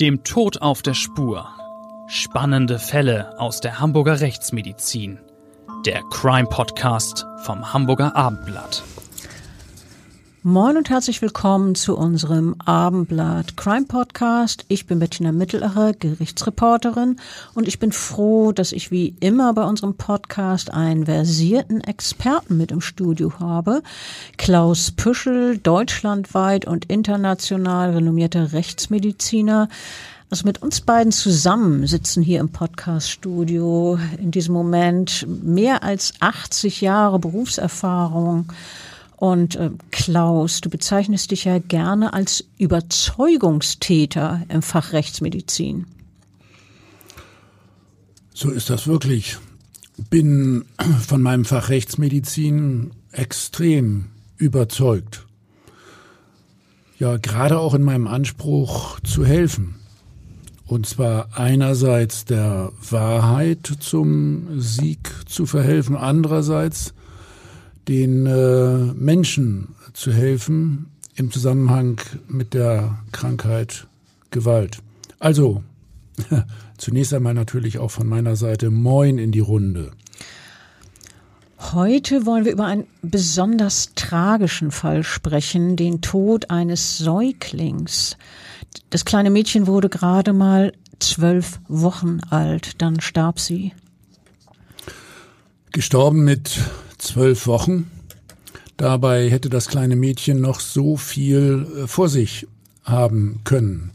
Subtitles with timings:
[0.00, 1.48] Dem Tod auf der Spur.
[2.06, 5.18] Spannende Fälle aus der Hamburger Rechtsmedizin.
[5.86, 8.84] Der Crime Podcast vom Hamburger Abendblatt.
[10.50, 14.64] Moin und herzlich willkommen zu unserem Abendblatt Crime Podcast.
[14.68, 17.16] Ich bin Bettina Mittelacher, Gerichtsreporterin
[17.52, 22.72] und ich bin froh, dass ich wie immer bei unserem Podcast einen versierten Experten mit
[22.72, 23.82] im Studio habe.
[24.38, 29.68] Klaus Püschel, deutschlandweit und international renommierter Rechtsmediziner.
[30.30, 36.80] Also mit uns beiden zusammen sitzen hier im Podcast-Studio in diesem Moment mehr als 80
[36.80, 38.50] Jahre Berufserfahrung
[39.18, 45.86] und äh, Klaus, du bezeichnest dich ja gerne als Überzeugungstäter im Fach Rechtsmedizin.
[48.32, 49.38] So ist das wirklich.
[50.08, 50.64] Bin
[51.04, 55.26] von meinem Fach Rechtsmedizin extrem überzeugt.
[57.00, 59.74] Ja, gerade auch in meinem Anspruch zu helfen.
[60.64, 66.94] Und zwar einerseits der Wahrheit zum Sieg zu verhelfen, andererseits
[67.88, 73.86] den äh, Menschen zu helfen im Zusammenhang mit der Krankheit
[74.30, 74.78] Gewalt.
[75.18, 75.62] Also,
[76.78, 79.92] zunächst einmal natürlich auch von meiner Seite Moin in die Runde.
[81.72, 88.16] Heute wollen wir über einen besonders tragischen Fall sprechen, den Tod eines Säuglings.
[88.90, 93.72] Das kleine Mädchen wurde gerade mal zwölf Wochen alt, dann starb sie.
[95.72, 96.58] Gestorben mit
[96.98, 97.90] zwölf Wochen.
[98.76, 102.46] Dabei hätte das kleine Mädchen noch so viel äh, vor sich
[102.84, 103.90] haben können.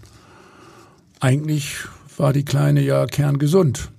[1.19, 1.75] Eigentlich
[2.17, 3.89] war die Kleine ja kerngesund.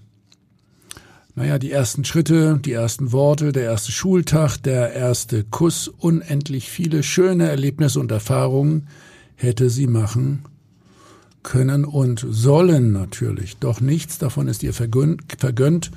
[1.36, 7.02] Naja, die ersten Schritte, die ersten Worte, der erste Schultag, der erste Kuss, unendlich viele
[7.02, 8.86] schöne Erlebnisse und Erfahrungen
[9.34, 10.44] hätte sie machen
[11.42, 13.56] können und sollen natürlich.
[13.56, 15.91] Doch nichts davon ist ihr vergönnt,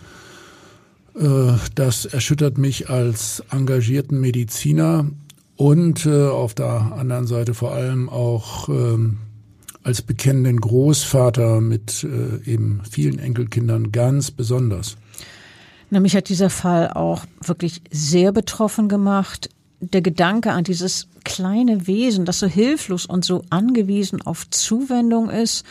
[1.75, 5.07] das erschüttert mich als engagierten Mediziner
[5.55, 9.17] und äh, auf der anderen Seite vor allem auch ähm,
[9.83, 14.97] als bekennenden Großvater mit äh, eben vielen Enkelkindern ganz besonders.
[15.89, 19.49] Na, mich hat dieser Fall auch wirklich sehr betroffen gemacht.
[19.79, 25.65] Der Gedanke an dieses kleine Wesen, das so hilflos und so angewiesen auf Zuwendung ist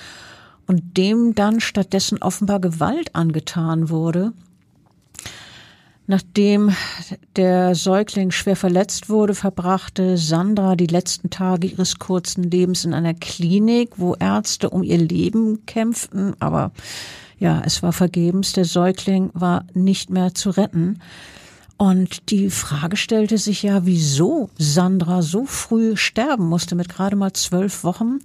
[0.67, 4.33] und dem dann stattdessen offenbar Gewalt angetan wurde.
[6.09, 6.73] Nachdem
[7.35, 13.15] der Säugling schwer verletzt wurde, verbrachte Sandra die letzten Tage ihres kurzen Lebens in einer
[13.15, 16.35] Klinik, wo Ärzte um ihr Leben kämpften.
[16.39, 16.71] Aber
[17.41, 18.53] ja, es war vergebens.
[18.53, 21.01] Der Säugling war nicht mehr zu retten.
[21.77, 27.33] Und die Frage stellte sich ja, wieso Sandra so früh sterben musste mit gerade mal
[27.33, 28.21] zwölf Wochen.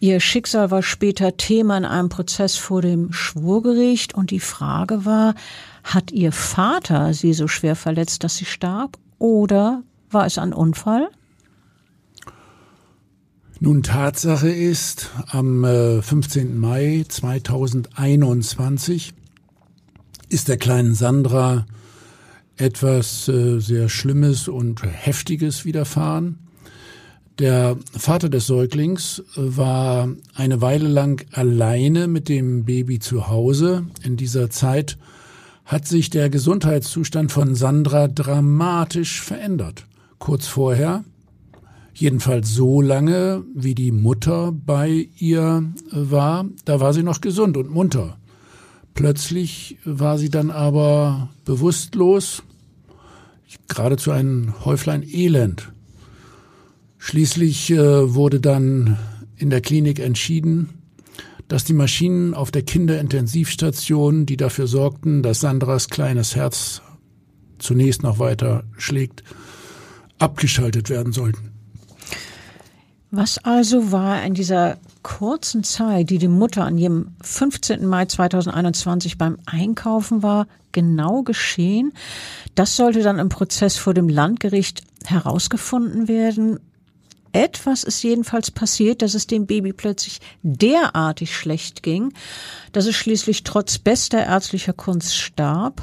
[0.00, 5.34] Ihr Schicksal war später Thema in einem Prozess vor dem Schwurgericht und die Frage war,
[5.84, 8.98] hat ihr Vater sie so schwer verletzt, dass sie starb?
[9.18, 11.08] Oder war es ein Unfall?
[13.60, 16.46] Nun, Tatsache ist, am 15.
[16.46, 19.14] Äh, Mai 2021
[20.28, 21.66] ist der kleinen Sandra
[22.56, 26.38] etwas äh, sehr Schlimmes und Heftiges widerfahren.
[27.38, 33.86] Der Vater des Säuglings äh, war eine Weile lang alleine mit dem Baby zu Hause.
[34.02, 34.98] In dieser Zeit
[35.64, 39.86] hat sich der Gesundheitszustand von Sandra dramatisch verändert.
[40.18, 41.04] Kurz vorher,
[41.94, 47.70] jedenfalls so lange, wie die Mutter bei ihr war, da war sie noch gesund und
[47.70, 48.18] munter.
[48.94, 52.42] Plötzlich war sie dann aber bewusstlos,
[53.68, 55.72] geradezu ein Häuflein Elend.
[56.98, 58.98] Schließlich äh, wurde dann
[59.36, 60.83] in der Klinik entschieden,
[61.54, 66.82] dass die Maschinen auf der Kinderintensivstation, die dafür sorgten, dass Sandras kleines Herz
[67.60, 69.22] zunächst noch weiter schlägt,
[70.18, 71.52] abgeschaltet werden sollten.
[73.12, 77.86] Was also war in dieser kurzen Zeit, die die Mutter an jedem 15.
[77.86, 81.92] Mai 2021 beim Einkaufen war, genau geschehen?
[82.56, 86.58] Das sollte dann im Prozess vor dem Landgericht herausgefunden werden.
[87.34, 92.12] Etwas ist jedenfalls passiert, dass es dem Baby plötzlich derartig schlecht ging,
[92.70, 95.82] dass es schließlich trotz bester ärztlicher Kunst starb.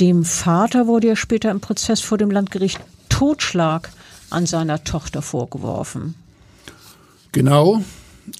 [0.00, 3.90] Dem Vater wurde ja später im Prozess vor dem Landgericht Totschlag
[4.30, 6.16] an seiner Tochter vorgeworfen.
[7.30, 7.84] Genau.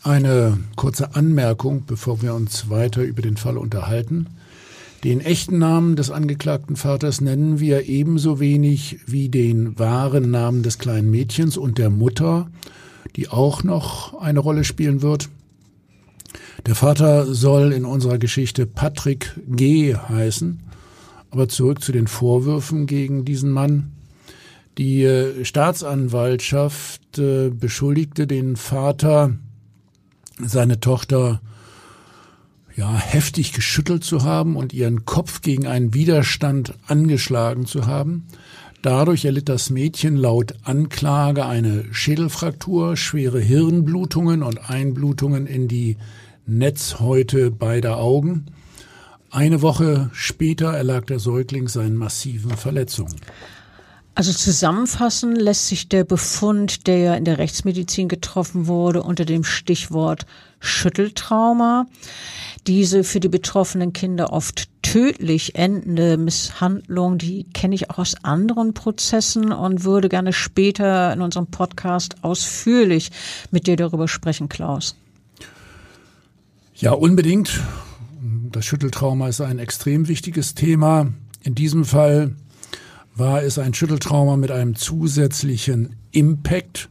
[0.02, 4.26] Eine kurze Anmerkung, bevor wir uns weiter über den Fall unterhalten.
[5.04, 10.78] Den echten Namen des angeklagten Vaters nennen wir ebenso wenig wie den wahren Namen des
[10.78, 12.49] kleinen Mädchens und der Mutter,
[13.16, 15.28] die auch noch eine Rolle spielen wird.
[16.66, 19.96] Der Vater soll in unserer Geschichte Patrick G.
[19.96, 20.60] heißen.
[21.31, 23.93] Aber zurück zu den Vorwürfen gegen diesen Mann.
[24.78, 29.34] Die äh, Staatsanwaltschaft äh, beschuldigte den Vater,
[30.38, 31.40] seine Tochter
[32.76, 38.26] ja, heftig geschüttelt zu haben und ihren Kopf gegen einen Widerstand angeschlagen zu haben.
[38.82, 45.96] Dadurch erlitt das Mädchen laut Anklage eine Schädelfraktur, schwere Hirnblutungen und Einblutungen in die
[46.46, 48.46] Netzhäute beider Augen.
[49.30, 53.14] Eine Woche später erlag der Säugling seinen massiven Verletzungen.
[54.14, 59.42] Also zusammenfassen lässt sich der Befund, der ja in der Rechtsmedizin getroffen wurde, unter dem
[59.42, 60.26] Stichwort
[60.60, 61.86] Schütteltrauma.
[62.66, 68.72] Diese für die betroffenen Kinder oft tödlich endende Misshandlung, die kenne ich auch aus anderen
[68.72, 73.10] Prozessen und würde gerne später in unserem Podcast ausführlich
[73.50, 74.96] mit dir darüber sprechen, Klaus.
[76.76, 77.60] Ja, unbedingt.
[78.52, 81.12] Das Schütteltrauma ist ein extrem wichtiges Thema.
[81.42, 82.36] In diesem Fall
[83.14, 86.88] war es ein Schütteltrauma mit einem zusätzlichen Impact.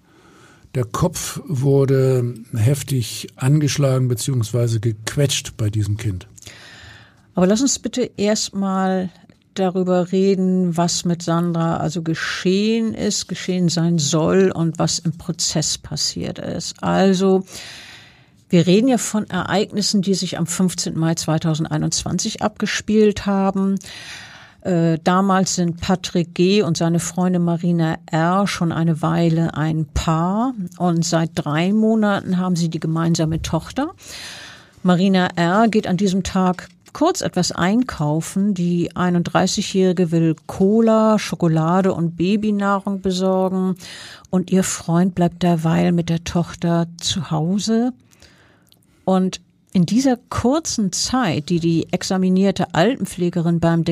[0.73, 4.79] Der Kopf wurde heftig angeschlagen bzw.
[4.79, 6.27] gequetscht bei diesem Kind.
[7.35, 9.09] Aber lass uns bitte erstmal
[9.53, 15.77] darüber reden, was mit Sandra also geschehen ist, geschehen sein soll und was im Prozess
[15.77, 16.81] passiert ist.
[16.81, 17.43] Also,
[18.49, 20.97] wir reden ja von Ereignissen, die sich am 15.
[20.97, 23.75] Mai 2021 abgespielt haben.
[24.61, 26.61] Äh, damals sind Patrick G.
[26.61, 28.47] und seine Freundin Marina R.
[28.47, 33.91] schon eine Weile ein Paar und seit drei Monaten haben sie die gemeinsame Tochter.
[34.83, 35.67] Marina R.
[35.67, 38.53] geht an diesem Tag kurz etwas einkaufen.
[38.53, 43.75] Die 31-Jährige will Cola, Schokolade und Babynahrung besorgen
[44.29, 47.93] und ihr Freund bleibt derweil mit der Tochter zu Hause.
[49.05, 49.41] Und
[49.73, 53.83] in dieser kurzen Zeit, die die examinierte Altenpflegerin beim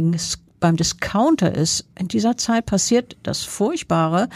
[0.59, 4.29] beim Discounter ist, in dieser Zeit passiert das Furchtbare.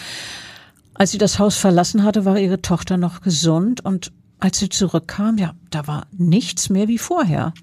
[0.94, 5.38] Als sie das Haus verlassen hatte, war ihre Tochter noch gesund und als sie zurückkam,
[5.38, 7.54] ja, da war nichts mehr wie vorher.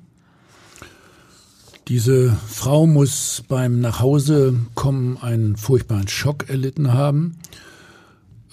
[1.89, 7.37] Diese Frau muss beim Nachhausekommen einen furchtbaren Schock erlitten haben.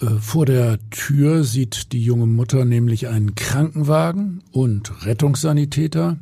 [0.00, 6.16] Äh, vor der Tür sieht die junge Mutter nämlich einen Krankenwagen und Rettungssanitäter.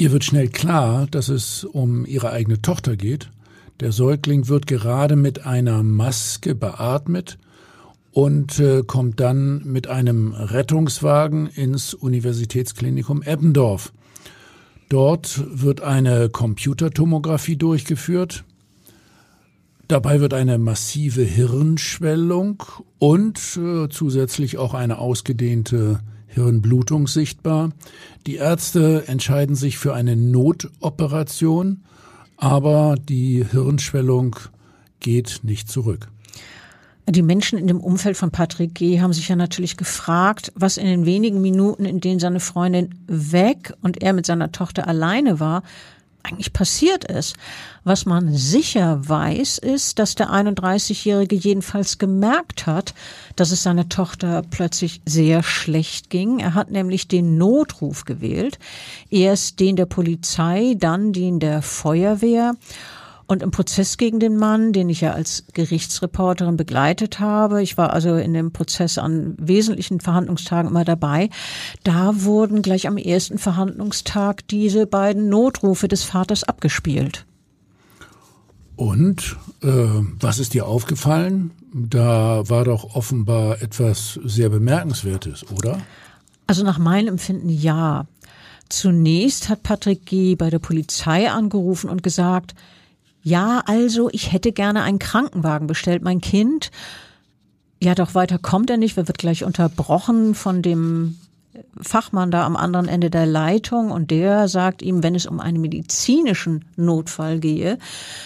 [0.00, 3.30] Ihr wird schnell klar, dass es um ihre eigene Tochter geht.
[3.80, 7.36] Der Säugling wird gerade mit einer Maske beatmet
[8.12, 13.92] und äh, kommt dann mit einem Rettungswagen ins Universitätsklinikum Eppendorf.
[14.88, 18.44] Dort wird eine Computertomographie durchgeführt.
[19.88, 22.62] Dabei wird eine massive Hirnschwellung
[23.00, 25.98] und äh, zusätzlich auch eine ausgedehnte
[26.28, 27.70] Hirnblutung sichtbar.
[28.26, 31.82] Die Ärzte entscheiden sich für eine Notoperation,
[32.36, 34.36] aber die Hirnschwellung
[35.00, 36.08] geht nicht zurück.
[37.08, 39.00] Die Menschen in dem Umfeld von Patrick G.
[39.00, 43.72] haben sich ja natürlich gefragt, was in den wenigen Minuten, in denen seine Freundin weg
[43.80, 45.62] und er mit seiner Tochter alleine war,
[46.22, 47.36] eigentlich passiert ist.
[47.84, 52.94] Was man sicher weiß, ist, dass der 31-Jährige jedenfalls gemerkt hat,
[53.36, 56.38] dass es seiner Tochter plötzlich sehr schlecht ging.
[56.40, 58.58] Er hat nämlich den Notruf gewählt.
[59.10, 62.56] Erst den der Polizei, dann den der Feuerwehr.
[63.28, 67.92] Und im Prozess gegen den Mann, den ich ja als Gerichtsreporterin begleitet habe, ich war
[67.92, 71.28] also in dem Prozess an wesentlichen Verhandlungstagen immer dabei,
[71.84, 77.26] da wurden gleich am ersten Verhandlungstag diese beiden Notrufe des Vaters abgespielt.
[78.76, 79.68] Und äh,
[80.20, 81.50] was ist dir aufgefallen?
[81.74, 85.82] Da war doch offenbar etwas sehr Bemerkenswertes, oder?
[86.46, 88.06] Also nach meinem Empfinden ja.
[88.70, 90.34] Zunächst hat Patrick G.
[90.34, 92.54] bei der Polizei angerufen und gesagt,
[93.22, 96.02] ja, also, ich hätte gerne einen Krankenwagen bestellt.
[96.02, 96.70] Mein Kind,
[97.82, 98.96] ja, doch weiter kommt er nicht.
[98.96, 101.16] Er wird gleich unterbrochen von dem
[101.80, 105.60] Fachmann da am anderen Ende der Leitung und der sagt ihm, wenn es um einen
[105.60, 107.78] medizinischen Notfall gehe,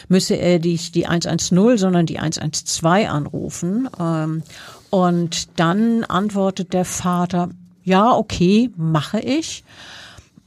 [0.08, 3.88] müsse er nicht die 110, sondern die 112 anrufen.
[3.98, 4.42] Ähm,
[4.90, 7.50] und dann antwortet der Vater,
[7.84, 9.64] ja, okay, mache ich.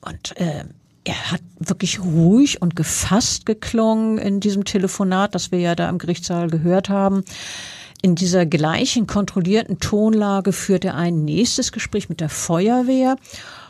[0.02, 0.66] Und äh,
[1.06, 6.00] er hat wirklich ruhig und gefasst geklungen in diesem Telefonat, das wir ja da im
[6.00, 7.24] Gerichtssaal gehört haben.
[8.02, 13.16] In dieser gleichen kontrollierten Tonlage führt er ein nächstes Gespräch mit der Feuerwehr.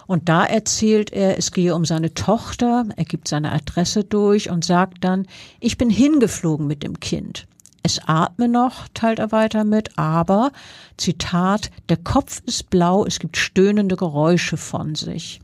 [0.08, 4.64] Und da erzählt er, es gehe um seine Tochter, er gibt seine Adresse durch und
[4.64, 5.28] sagt dann,
[5.60, 7.48] ich bin hingeflogen mit dem Kind.
[7.84, 10.52] es atme noch, teilt er weiter mit, aber,
[10.98, 15.40] Zitat, der Kopf ist blau, es gibt stöhnende Geräusche von sich.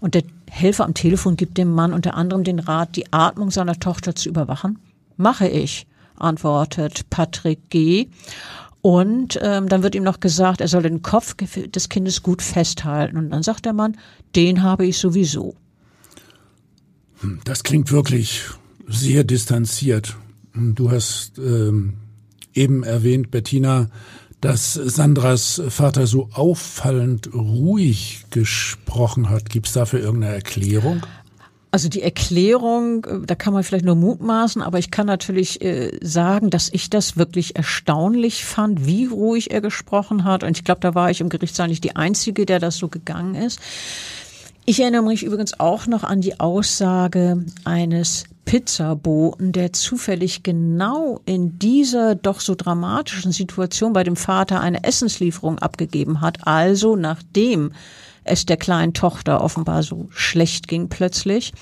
[0.00, 3.78] Und der Helfer am Telefon gibt dem Mann unter anderem den Rat, die Atmung seiner
[3.78, 4.78] Tochter zu überwachen.
[5.16, 5.86] Mache ich,
[6.16, 8.08] antwortet Patrick G.
[8.82, 13.16] Und ähm, dann wird ihm noch gesagt, er soll den Kopf des Kindes gut festhalten.
[13.16, 13.96] Und dann sagt der Mann,
[14.36, 15.56] den habe ich sowieso.
[17.20, 18.42] Hm, das klingt wirklich
[18.86, 20.16] sehr distanziert.
[20.52, 21.94] Hm, du hast ähm,
[22.54, 23.90] eben erwähnt, Bettina,
[24.40, 29.50] dass Sandras Vater so auffallend ruhig gesprochen hat.
[29.50, 31.02] Gibt es dafür irgendeine Erklärung?
[31.72, 36.48] Also die Erklärung, da kann man vielleicht nur mutmaßen, aber ich kann natürlich äh, sagen,
[36.48, 40.42] dass ich das wirklich erstaunlich fand, wie ruhig er gesprochen hat.
[40.42, 43.34] Und ich glaube, da war ich im Gerichtssaal nicht die Einzige, der das so gegangen
[43.34, 43.60] ist.
[44.64, 51.58] Ich erinnere mich übrigens auch noch an die Aussage eines Pizzaboten, der zufällig genau in
[51.58, 56.46] dieser doch so dramatischen Situation bei dem Vater eine Essenslieferung abgegeben hat.
[56.46, 57.72] Also nachdem
[58.24, 61.52] es der kleinen Tochter offenbar so schlecht ging plötzlich.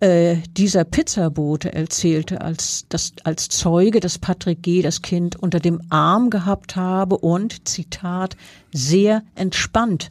[0.00, 4.82] Äh, dieser Pizzabote erzählte als, das, als Zeuge, dass Patrick G.
[4.82, 8.36] das Kind unter dem Arm gehabt habe und, Zitat,
[8.72, 10.10] sehr entspannt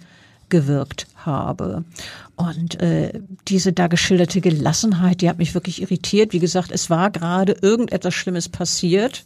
[0.49, 1.83] gewirkt habe.
[2.35, 6.33] Und äh, diese da geschilderte Gelassenheit, die hat mich wirklich irritiert.
[6.33, 9.25] Wie gesagt, es war gerade irgendetwas Schlimmes passiert.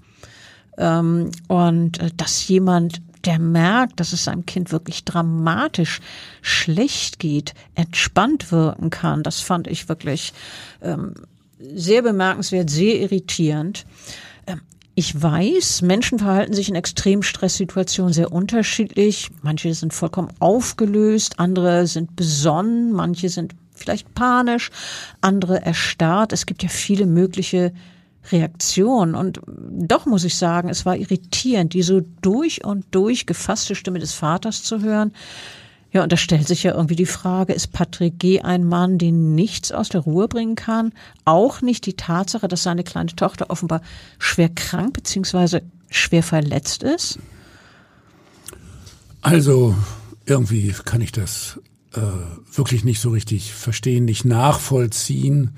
[0.77, 5.99] Ähm, und äh, dass jemand der merkt, dass es seinem Kind wirklich dramatisch
[6.41, 10.33] schlecht geht, entspannt wirken kann, das fand ich wirklich
[10.81, 11.13] ähm,
[11.59, 13.85] sehr bemerkenswert, sehr irritierend.
[14.47, 14.61] Ähm,
[14.99, 19.29] ich weiß, Menschen verhalten sich in Extremstresssituationen sehr unterschiedlich.
[19.41, 24.71] Manche sind vollkommen aufgelöst, andere sind besonnen, manche sind vielleicht panisch,
[25.21, 26.33] andere erstarrt.
[26.33, 27.71] Es gibt ja viele mögliche
[28.29, 29.15] Reaktion.
[29.15, 33.99] Und doch muss ich sagen, es war irritierend, die so durch und durch gefasste Stimme
[33.99, 35.13] des Vaters zu hören.
[35.91, 38.41] Ja, und da stellt sich ja irgendwie die Frage, ist Patrick G.
[38.41, 40.93] ein Mann, den nichts aus der Ruhe bringen kann?
[41.25, 43.81] Auch nicht die Tatsache, dass seine kleine Tochter offenbar
[44.19, 45.61] schwer krank bzw.
[45.89, 47.17] schwer verletzt ist?
[49.21, 49.75] Also,
[50.25, 51.59] irgendwie kann ich das
[51.93, 52.01] äh,
[52.55, 55.51] wirklich nicht so richtig verstehen, nicht nachvollziehen.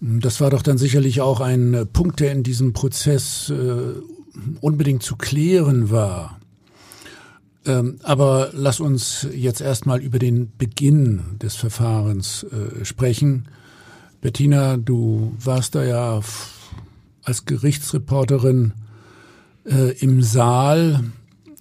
[0.00, 3.94] Das war doch dann sicherlich auch ein äh, Punkt, der in diesem Prozess äh,
[4.60, 6.38] unbedingt zu klären war.
[7.66, 13.48] Ähm, aber lass uns jetzt erstmal über den Beginn des Verfahrens äh, sprechen.
[14.20, 16.20] Bettina, du warst da ja
[17.22, 18.72] als Gerichtsreporterin
[19.64, 21.04] äh, im Saal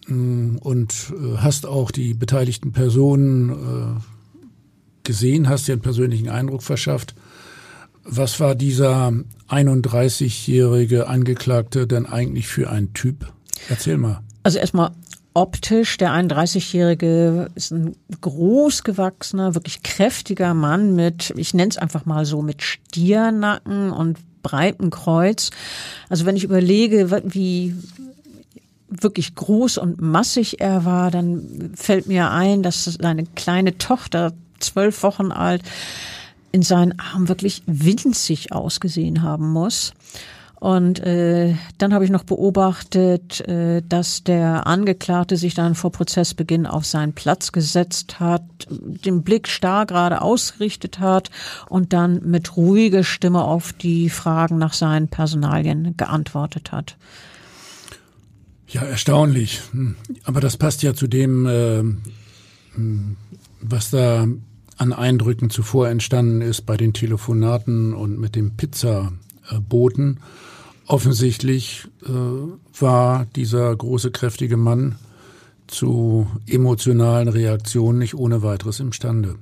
[0.08, 4.04] äh, und äh, hast auch die beteiligten Personen
[5.04, 7.16] gesehen, hast dir einen persönlichen Eindruck verschafft.
[8.04, 9.14] Was war dieser
[9.50, 13.32] 31-jährige Angeklagte denn eigentlich für ein Typ?
[13.70, 14.22] Erzähl mal.
[14.44, 14.92] Also erstmal
[15.36, 22.26] optisch, der 31-jährige ist ein großgewachsener, wirklich kräftiger Mann mit, ich nenne es einfach mal
[22.26, 25.52] so, mit Stiernacken und breitem Kreuz.
[26.10, 27.76] Also wenn ich überlege, wie
[28.88, 35.04] wirklich groß und massig er war, dann fällt mir ein, dass seine kleine Tochter, zwölf
[35.04, 35.64] Wochen alt,
[36.52, 39.94] in seinen Armen wirklich winzig ausgesehen haben muss.
[40.60, 46.66] Und äh, dann habe ich noch beobachtet, äh, dass der Angeklagte sich dann vor Prozessbeginn
[46.66, 51.30] auf seinen Platz gesetzt hat, den Blick starr gerade ausgerichtet hat
[51.68, 56.98] und dann mit ruhiger Stimme auf die Fragen nach seinen Personalien geantwortet hat.
[58.68, 59.62] Ja, erstaunlich.
[59.72, 59.96] Hm.
[60.24, 61.80] Aber das passt ja zu dem, äh,
[62.76, 63.18] hm,
[63.62, 64.26] was da
[64.78, 68.56] an Eindrücken zuvor entstanden ist bei den Telefonaten und mit dem
[69.46, 70.20] Pizzaboten.
[70.88, 72.10] Offensichtlich äh,
[72.80, 74.96] war dieser große, kräftige Mann
[75.68, 79.36] zu emotionalen Reaktionen nicht ohne weiteres imstande.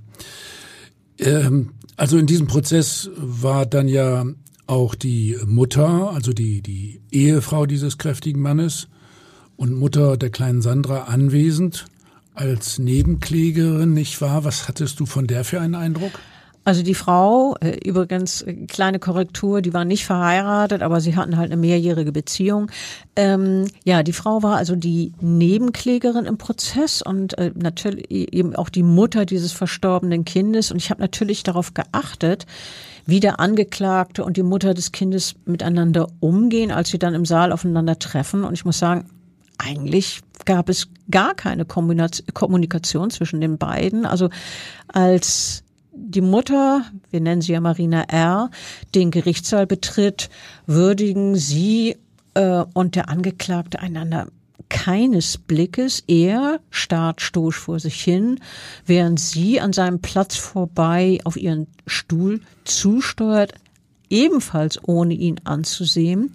[1.20, 4.26] Ähm, also in diesem Prozess war dann ja
[4.68, 8.88] auch die Mutter, also die, die Ehefrau dieses kräftigen Mannes
[9.58, 11.86] und Mutter der kleinen Sandra anwesend
[12.34, 14.46] als Nebenklägerin, nicht wahr?
[14.46, 16.14] Was hattest du von der für einen Eindruck?
[16.66, 21.38] Also die Frau, äh, übrigens äh, kleine Korrektur, die war nicht verheiratet, aber sie hatten
[21.38, 22.72] halt eine mehrjährige Beziehung.
[23.16, 28.70] Ähm, ja, die Frau war also die Nebenklägerin im Prozess und äh, natürlich eben auch
[28.70, 30.72] die Mutter dieses verstorbenen Kindes.
[30.72, 32.46] Und ich habe natürlich darauf geachtet,
[33.06, 37.52] wie der Angeklagte und die Mutter des Kindes miteinander umgehen, als sie dann im Saal
[37.52, 38.46] aufeinander treffen.
[38.46, 39.10] Und ich muss sagen,
[39.58, 44.06] eigentlich gab es gar keine Kommunikation zwischen den beiden.
[44.06, 44.30] Also
[44.88, 45.64] als
[45.94, 48.50] die Mutter, wir nennen sie ja Marina R.,
[48.96, 50.30] den Gerichtssaal betritt,
[50.66, 51.98] würdigen sie
[52.34, 54.28] äh, und der Angeklagte einander
[54.70, 56.04] keines Blickes.
[56.08, 58.40] Er starrt stoisch vor sich hin,
[58.86, 63.54] während sie an seinem Platz vorbei auf ihren Stuhl zusteuert,
[64.10, 66.34] ebenfalls ohne ihn anzusehen.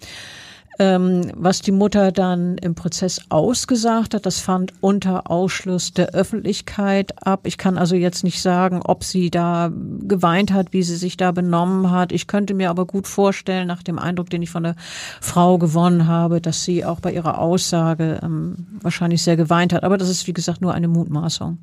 [0.81, 7.27] Ähm, was die Mutter dann im Prozess ausgesagt hat, das fand unter Ausschluss der Öffentlichkeit
[7.27, 7.41] ab.
[7.47, 11.33] Ich kann also jetzt nicht sagen, ob sie da geweint hat, wie sie sich da
[11.33, 12.13] benommen hat.
[12.13, 14.77] Ich könnte mir aber gut vorstellen, nach dem Eindruck, den ich von der
[15.21, 19.83] Frau gewonnen habe, dass sie auch bei ihrer Aussage ähm, wahrscheinlich sehr geweint hat.
[19.83, 21.59] Aber das ist, wie gesagt, nur eine Mutmaßung.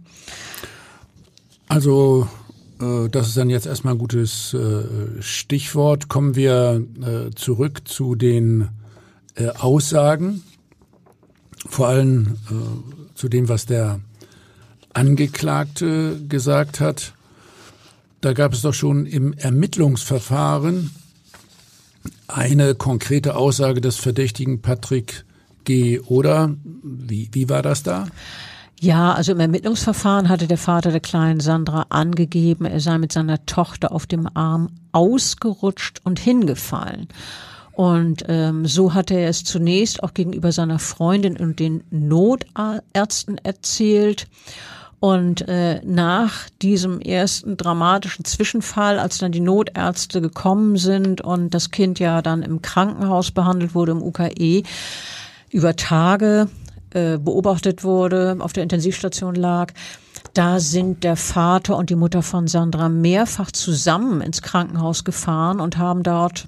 [1.70, 2.28] Also
[2.82, 6.10] äh, das ist dann jetzt erstmal ein gutes äh, Stichwort.
[6.10, 8.70] Kommen wir äh, zurück zu den
[9.36, 10.44] äh, Aussagen,
[11.68, 14.00] vor allem äh, zu dem, was der
[14.94, 17.14] Angeklagte gesagt hat.
[18.22, 20.92] Da gab es doch schon im Ermittlungsverfahren
[22.28, 25.26] eine konkrete Aussage des Verdächtigen Patrick
[25.64, 26.00] G.
[26.00, 28.08] Oder wie, wie war das da?
[28.80, 33.46] Ja, also im Ermittlungsverfahren hatte der Vater der kleinen Sandra angegeben, er sei mit seiner
[33.46, 37.08] Tochter auf dem Arm ausgerutscht und hingefallen.
[37.76, 44.28] Und ähm, so hatte er es zunächst auch gegenüber seiner Freundin und den Notärzten erzählt.
[45.02, 51.70] Und äh, nach diesem ersten dramatischen Zwischenfall, als dann die Notärzte gekommen sind und das
[51.70, 54.64] Kind ja dann im Krankenhaus behandelt wurde, im UKE,
[55.52, 56.48] über Tage
[56.92, 59.74] äh, beobachtet wurde, auf der Intensivstation lag,
[60.34, 65.78] da sind der Vater und die Mutter von Sandra mehrfach zusammen ins Krankenhaus gefahren und
[65.78, 66.48] haben dort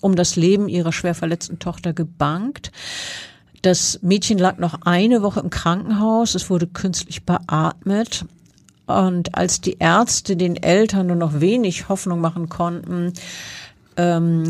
[0.00, 2.72] um das Leben ihrer schwer verletzten Tochter gebankt.
[3.62, 6.34] Das Mädchen lag noch eine Woche im Krankenhaus.
[6.34, 8.24] Es wurde künstlich beatmet.
[8.86, 13.12] Und als die Ärzte den Eltern nur noch wenig Hoffnung machen konnten,
[13.96, 14.44] ähm,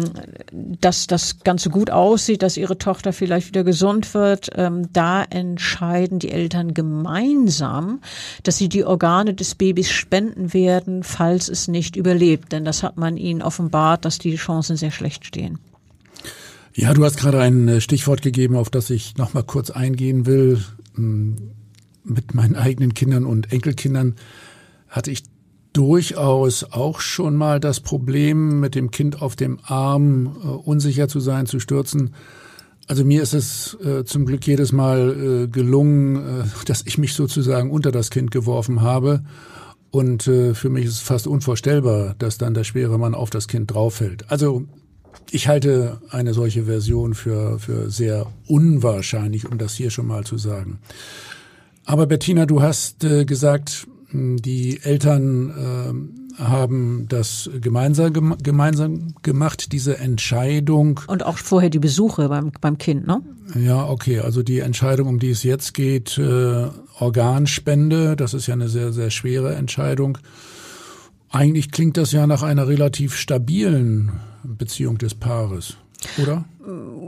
[0.53, 4.51] dass das Ganze gut aussieht, dass ihre Tochter vielleicht wieder gesund wird.
[4.55, 8.01] Ähm, da entscheiden die Eltern gemeinsam,
[8.43, 12.53] dass sie die Organe des Babys spenden werden, falls es nicht überlebt.
[12.53, 15.59] Denn das hat man ihnen offenbart, dass die Chancen sehr schlecht stehen.
[16.75, 20.27] Ja, du hast gerade ein äh, Stichwort gegeben, auf das ich noch mal kurz eingehen
[20.27, 20.63] will.
[20.95, 21.37] Hm,
[22.05, 24.15] mit meinen eigenen Kindern und Enkelkindern
[24.89, 25.25] hatte ich
[25.77, 31.21] durchaus auch schon mal das Problem, mit dem Kind auf dem Arm äh, unsicher zu
[31.21, 32.15] sein, zu stürzen.
[32.89, 37.13] Also mir ist es äh, zum Glück jedes Mal äh, gelungen, äh, dass ich mich
[37.13, 39.23] sozusagen unter das Kind geworfen habe.
[39.91, 43.47] Und äh, für mich ist es fast unvorstellbar, dass dann der schwere Mann auf das
[43.47, 44.31] Kind drauffällt.
[44.31, 44.65] Also
[45.31, 50.39] ich halte eine solche Version für, für sehr unwahrscheinlich, um das hier schon mal zu
[50.39, 50.79] sagen.
[51.85, 55.51] Aber Bettina, du hast äh, gesagt, die Eltern
[56.39, 61.01] äh, haben das gemeinsam, gemeinsam gemacht, diese Entscheidung.
[61.07, 63.23] Und auch vorher die Besuche beim, beim Kind, ne?
[63.55, 64.21] Ja, okay.
[64.21, 66.67] Also die Entscheidung, um die es jetzt geht, äh,
[66.99, 70.19] Organspende, das ist ja eine sehr, sehr schwere Entscheidung.
[71.31, 75.77] Eigentlich klingt das ja nach einer relativ stabilen Beziehung des Paares,
[76.23, 76.45] oder?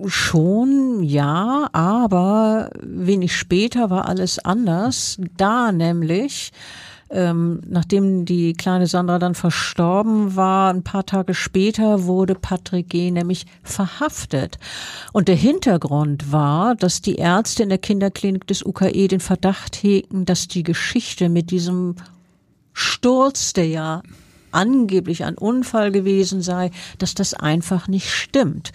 [0.07, 5.19] Schon, ja, aber wenig später war alles anders.
[5.37, 6.53] Da nämlich
[7.11, 13.11] ähm, nachdem die kleine Sandra dann verstorben war, ein paar Tage später wurde Patrick G.
[13.11, 14.59] nämlich verhaftet.
[15.13, 20.27] Und der Hintergrund war, dass die Ärzte in der Kinderklinik des UKE den Verdacht hegten,
[20.27, 21.97] dass die Geschichte mit diesem
[22.73, 24.03] Sturz, der ja
[24.51, 28.73] angeblich ein Unfall gewesen sei, dass das einfach nicht stimmt.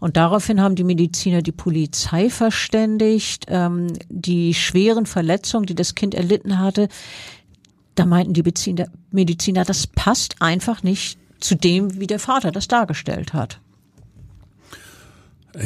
[0.00, 3.46] Und daraufhin haben die Mediziner die Polizei verständigt.
[3.48, 6.88] Ähm, die schweren Verletzungen, die das Kind erlitten hatte,
[7.94, 8.42] da meinten die
[9.10, 13.60] Mediziner, das passt einfach nicht zu dem, wie der Vater das dargestellt hat.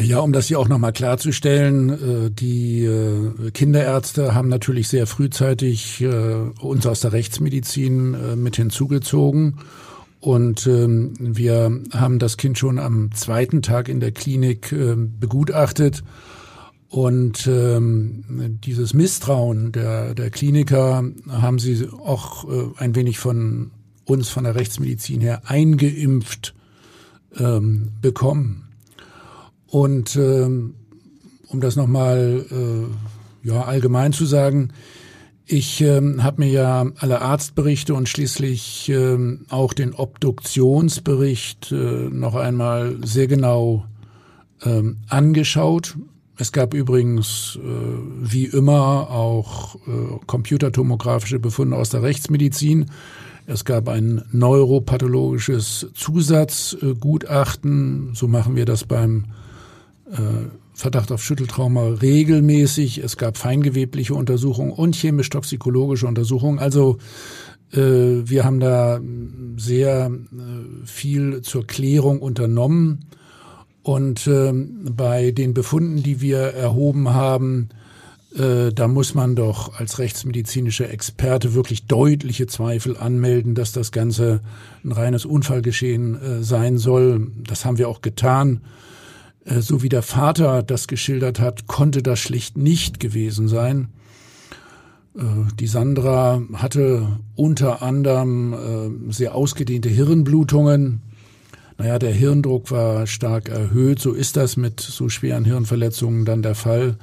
[0.03, 1.88] Ja, um das hier auch nochmal klarzustellen,
[2.27, 9.61] äh, die äh, Kinderärzte haben natürlich sehr frühzeitig äh, uns aus der Rechtsmedizin mit hinzugezogen.
[10.21, 14.75] Und ähm, wir haben das Kind schon am zweiten Tag in der Klinik
[15.21, 16.03] begutachtet
[16.90, 23.72] und ähm, dieses Misstrauen der, der Kliniker haben sie auch äh, ein wenig von
[24.07, 26.55] uns, von der Rechtsmedizin her, eingeimpft
[27.37, 28.68] ähm, bekommen.
[29.66, 30.77] Und ähm,
[31.48, 34.70] um das nochmal äh, ja, allgemein zu sagen,
[35.44, 42.35] ich ähm, habe mir ja alle Arztberichte und schließlich ähm, auch den Obduktionsbericht äh, noch
[42.35, 43.85] einmal sehr genau
[44.62, 45.96] ähm, angeschaut
[46.38, 47.68] es gab übrigens äh,
[48.20, 49.79] wie immer auch äh,
[50.27, 52.87] computertomografische Befunde aus der Rechtsmedizin.
[53.46, 58.11] Es gab ein neuropathologisches Zusatzgutachten.
[58.14, 59.24] So machen wir das beim
[60.12, 62.98] äh, Verdacht auf Schütteltrauma regelmäßig.
[62.98, 66.61] Es gab feingewebliche Untersuchungen und chemisch-toxikologische Untersuchungen.
[66.61, 66.98] Also
[67.72, 69.01] äh, wir haben da
[69.57, 70.12] sehr äh,
[70.87, 73.01] viel zur Klärung unternommen.
[73.88, 77.70] Und äh, bei den Befunden, die wir erhoben haben,
[78.37, 84.42] äh, da muss man doch als rechtsmedizinischer Experte wirklich deutliche Zweifel anmelden, dass das Ganze
[84.85, 87.29] ein reines Unfallgeschehen äh, sein soll.
[87.46, 88.61] Das haben wir auch getan.
[89.46, 93.88] Äh, so wie der Vater das geschildert hat, konnte das schlicht nicht gewesen sein.
[95.16, 95.22] Äh,
[95.59, 101.01] die Sandra hatte unter anderem äh, sehr ausgedehnte Hirnblutungen.
[101.79, 104.01] Naja, der Hirndruck war stark erhöht.
[104.01, 106.97] So ist das mit so schweren Hirnverletzungen dann der Fall.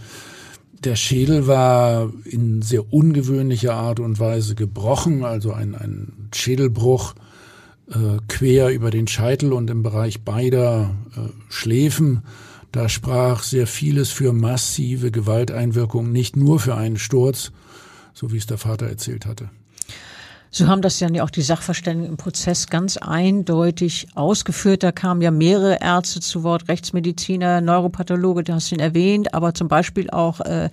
[0.84, 7.16] Der Schädel war in sehr ungewöhnlicher Art und Weise gebrochen, also ein, ein Schädelbruch
[7.90, 12.24] äh, quer über den Scheitel und im Bereich beider äh, Schläfen.
[12.74, 17.54] Da sprach sehr vieles für massive Gewalteinwirkungen, nicht nur für einen Sturz,
[18.14, 19.50] so wie es der Vater erzählt hatte.
[20.58, 24.84] So haben das ja auch die Sachverständigen im Prozess ganz eindeutig ausgeführt.
[24.84, 29.68] Da kamen ja mehrere Ärzte zu Wort, Rechtsmediziner, Neuropathologe, du hast ihn erwähnt, aber zum
[29.68, 30.70] Beispiel auch äh,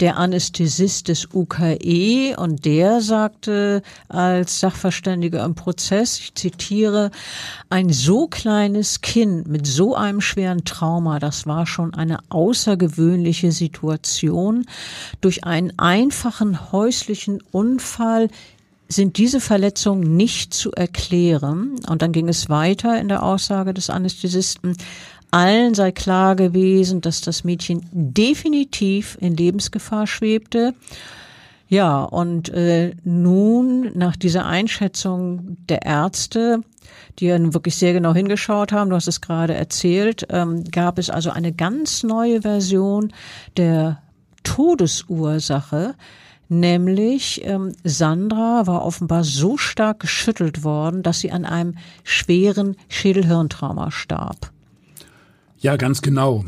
[0.00, 7.10] der Anästhesist des UKE und der sagte als Sachverständiger im Prozess, ich zitiere,
[7.68, 14.64] ein so kleines Kind mit so einem schweren Trauma, das war schon eine außergewöhnliche Situation.
[15.20, 18.28] Durch einen einfachen häuslichen Unfall
[18.92, 21.80] sind diese Verletzungen nicht zu erklären.
[21.88, 24.76] Und dann ging es weiter in der Aussage des Anästhesisten.
[25.30, 30.74] Allen sei klar gewesen, dass das Mädchen definitiv in Lebensgefahr schwebte.
[31.68, 36.60] Ja, und äh, nun nach dieser Einschätzung der Ärzte,
[37.18, 41.08] die ja wirklich sehr genau hingeschaut haben, du hast es gerade erzählt, ähm, gab es
[41.08, 43.14] also eine ganz neue Version
[43.56, 44.02] der
[44.42, 45.94] Todesursache,
[46.52, 53.90] Nämlich ähm, Sandra war offenbar so stark geschüttelt worden, dass sie an einem schweren Schädelhirntrauma
[53.90, 54.52] starb.
[55.60, 56.44] Ja, ganz genau.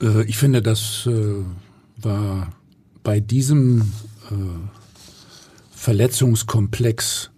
[0.00, 1.44] Äh, ich finde, das äh,
[1.98, 2.48] war
[3.02, 3.92] bei diesem
[4.30, 4.34] äh,
[5.72, 7.30] Verletzungskomplex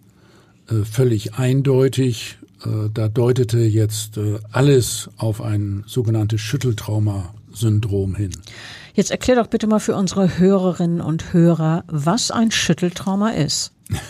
[0.69, 2.37] äh, völlig eindeutig.
[2.63, 8.31] Äh, da deutete jetzt äh, alles auf ein sogenanntes Schütteltrauma-Syndrom hin.
[8.93, 13.73] Jetzt erklär doch bitte mal für unsere Hörerinnen und Hörer, was ein Schütteltrauma ist.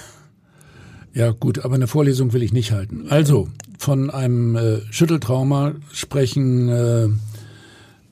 [1.13, 3.08] Ja gut, aber eine Vorlesung will ich nicht halten.
[3.10, 7.10] Also, von einem äh, Schütteltrauma sprechen äh,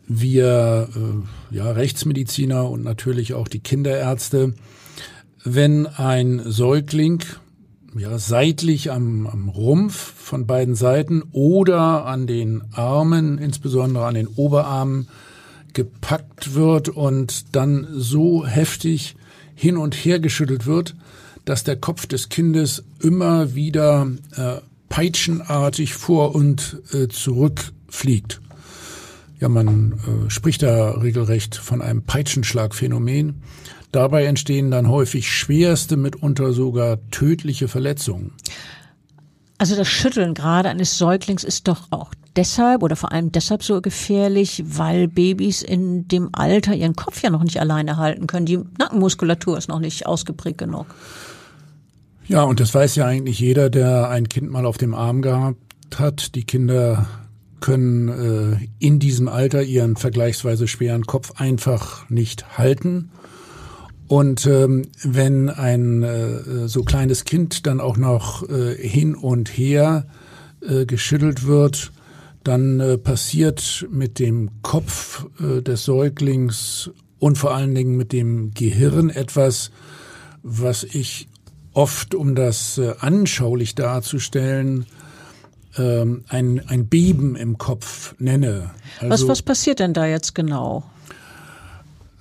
[0.06, 4.54] wir äh, ja, Rechtsmediziner und natürlich auch die Kinderärzte,
[5.46, 7.24] wenn ein Säugling
[7.96, 14.28] ja, seitlich am, am Rumpf von beiden Seiten oder an den Armen, insbesondere an den
[14.28, 15.08] Oberarmen,
[15.74, 19.16] gepackt wird und dann so heftig
[19.56, 20.96] hin und her geschüttelt wird,
[21.46, 24.58] dass der Kopf des Kindes immer wieder äh,
[24.90, 28.42] peitschenartig vor und äh, zurück fliegt.
[29.40, 33.42] Ja, man äh, spricht da regelrecht von einem Peitschenschlagphänomen.
[33.92, 38.34] Dabei entstehen dann häufig schwerste, mitunter sogar tödliche Verletzungen.
[39.60, 43.82] Also das Schütteln gerade eines Säuglings ist doch auch deshalb oder vor allem deshalb so
[43.82, 48.46] gefährlich, weil Babys in dem Alter ihren Kopf ja noch nicht alleine halten können.
[48.46, 50.86] Die Nackenmuskulatur ist noch nicht ausgeprägt genug.
[52.26, 55.60] Ja, und das weiß ja eigentlich jeder, der ein Kind mal auf dem Arm gehabt
[55.98, 56.36] hat.
[56.36, 57.08] Die Kinder
[57.60, 63.12] können äh, in diesem Alter ihren vergleichsweise schweren Kopf einfach nicht halten.
[64.10, 70.08] Und ähm, wenn ein äh, so kleines Kind dann auch noch äh, hin und her
[70.68, 71.92] äh, geschüttelt wird,
[72.44, 78.52] dann äh, passiert mit dem Kopf äh, des Säuglings und vor allen Dingen mit dem
[78.56, 79.70] Gehirn etwas,
[80.42, 81.28] was ich
[81.74, 84.88] oft, um das äh, anschaulich darzustellen,
[85.78, 88.72] ähm, ein, ein Beben im Kopf nenne.
[89.02, 90.84] Also, was, was passiert denn da jetzt genau?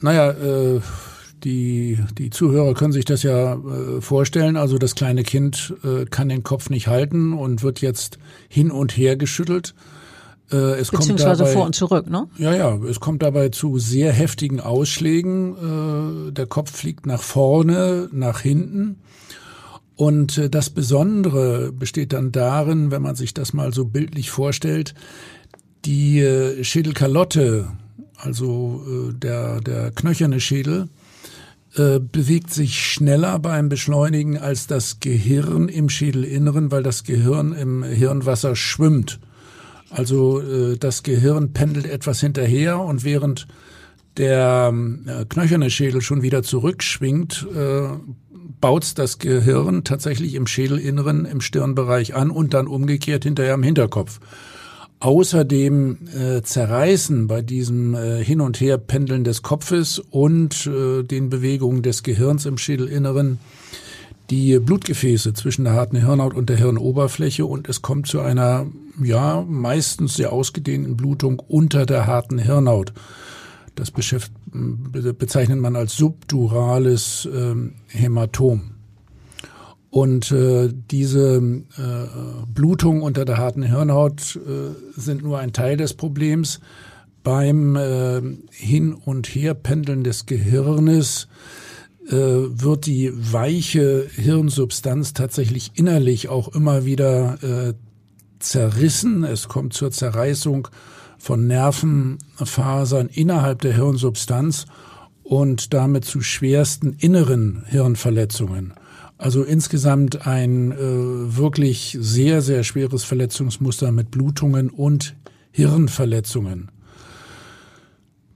[0.03, 0.81] Naja, äh,
[1.45, 4.57] die, die Zuhörer können sich das ja äh, vorstellen.
[4.57, 8.97] Also das kleine Kind äh, kann den Kopf nicht halten und wird jetzt hin und
[8.97, 9.75] her geschüttelt.
[10.51, 12.29] Äh, es Beziehungsweise dabei, vor und zurück, ne?
[12.39, 12.77] Ja, ja.
[12.85, 16.29] Es kommt dabei zu sehr heftigen Ausschlägen.
[16.29, 18.97] Äh, der Kopf fliegt nach vorne, nach hinten.
[19.97, 24.95] Und äh, das Besondere besteht dann darin, wenn man sich das mal so bildlich vorstellt,
[25.85, 27.69] die äh, Schädelkalotte,
[28.17, 30.89] also der, der knöcherne Schädel,
[31.79, 37.83] äh, bewegt sich schneller beim Beschleunigen als das Gehirn im Schädelinneren, weil das Gehirn im
[37.83, 39.21] Hirnwasser schwimmt.
[39.91, 43.47] Also äh, das Gehirn pendelt etwas hinterher und während
[44.17, 44.73] der
[45.07, 47.89] äh, knöcherne Schädel schon wieder zurückschwingt, äh,
[48.61, 54.21] baut das Gehirn tatsächlich im Schädelinneren, im Stirnbereich an und dann umgekehrt hinterher im Hinterkopf.
[55.01, 61.83] Außerdem äh, zerreißen bei diesem äh, Hin- und Herpendeln des Kopfes und äh, den Bewegungen
[61.83, 63.39] des Gehirns im Schädelinneren
[64.31, 68.67] die Blutgefäße zwischen der harten Hirnhaut und der Hirnoberfläche und es kommt zu einer,
[69.03, 72.93] ja, meistens sehr ausgedehnten Blutung unter der harten Hirnhaut.
[73.75, 77.55] Das bezeichnet man als subdurales äh,
[77.87, 78.78] Hämatom.
[79.91, 85.95] Und äh, diese äh, Blutungen unter der harten Hirnhaut äh, sind nur ein Teil des
[85.95, 86.61] Problems.
[87.23, 88.21] Beim äh,
[88.51, 91.29] Hin- und Herpendeln des Gehirnes
[92.07, 97.75] äh, wird die weiche Hirnsubstanz tatsächlich innerlich auch immer wieder äh,
[98.39, 99.25] zerrissen.
[99.25, 100.69] Es kommt zur Zerreißung
[101.19, 104.67] von Nervenfasern innerhalb der Hirnsubstanz
[105.23, 108.75] und damit zu schwersten inneren Hirnverletzungen.
[109.19, 115.17] Also insgesamt ein äh, wirklich sehr, sehr schweres Verletzungsmuster mit Blutungen und
[115.51, 116.71] Hirnverletzungen.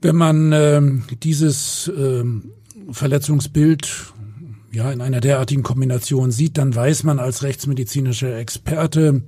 [0.01, 0.81] Wenn man äh,
[1.23, 2.25] dieses äh,
[2.91, 4.13] Verletzungsbild
[4.73, 9.23] ja in einer derartigen Kombination sieht, dann weiß man als rechtsmedizinischer Experte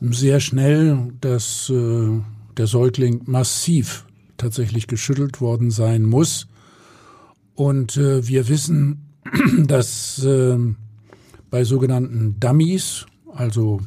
[0.00, 2.20] sehr schnell, dass äh,
[2.56, 4.06] der Säugling massiv
[4.38, 6.46] tatsächlich geschüttelt worden sein muss.
[7.54, 9.07] Und äh, wir wissen,
[9.66, 10.56] dass äh,
[11.50, 13.80] bei sogenannten Dummies, also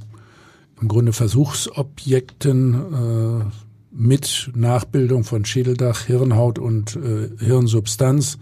[0.82, 3.46] im Grunde Versuchsobjekten äh,
[3.92, 8.38] mit Nachbildung von Schädeldach, Hirnhaut und äh, Hirnsubstanz,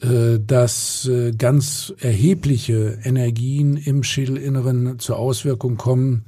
[0.00, 6.24] äh, dass äh, ganz erhebliche Energien im Schädelinneren zur Auswirkung kommen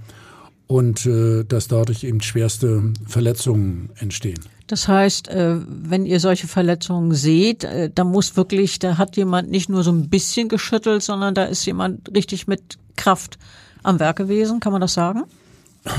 [0.67, 4.39] und äh, dass dadurch eben schwerste Verletzungen entstehen.
[4.69, 9.51] Das heißt, äh, wenn ihr solche Verletzungen seht, äh, da muss wirklich, da hat jemand
[9.51, 13.39] nicht nur so ein bisschen geschüttelt, sondern da ist jemand richtig mit Kraft
[13.83, 14.61] am Werk gewesen.
[14.61, 15.25] Kann man das sagen?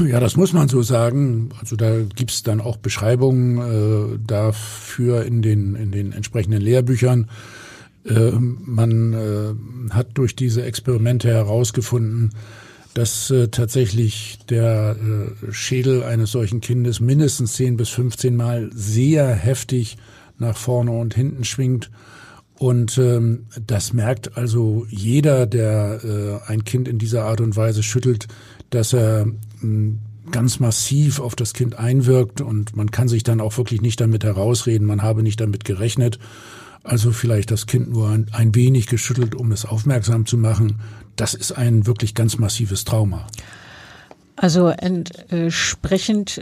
[0.05, 1.49] Ja, das muss man so sagen.
[1.59, 7.29] Also da gibt's dann auch Beschreibungen äh, dafür in den, in den entsprechenden Lehrbüchern.
[8.05, 12.31] Man hat durch diese Experimente herausgefunden,
[12.93, 19.33] dass äh, tatsächlich der äh, Schädel eines solchen Kindes mindestens 10 bis 15 Mal sehr
[19.33, 19.97] heftig
[20.37, 21.91] nach vorne und hinten schwingt.
[22.57, 27.83] Und ähm, das merkt also jeder, der äh, ein Kind in dieser Art und Weise
[27.83, 28.27] schüttelt,
[28.69, 29.91] dass er äh,
[30.31, 34.23] ganz massiv auf das Kind einwirkt und man kann sich dann auch wirklich nicht damit
[34.23, 36.19] herausreden, man habe nicht damit gerechnet.
[36.83, 40.79] Also vielleicht das Kind nur ein, ein wenig geschüttelt, um es aufmerksam zu machen.
[41.19, 43.27] Das ist ein wirklich ganz massives Trauma.
[44.37, 46.41] Also entsprechend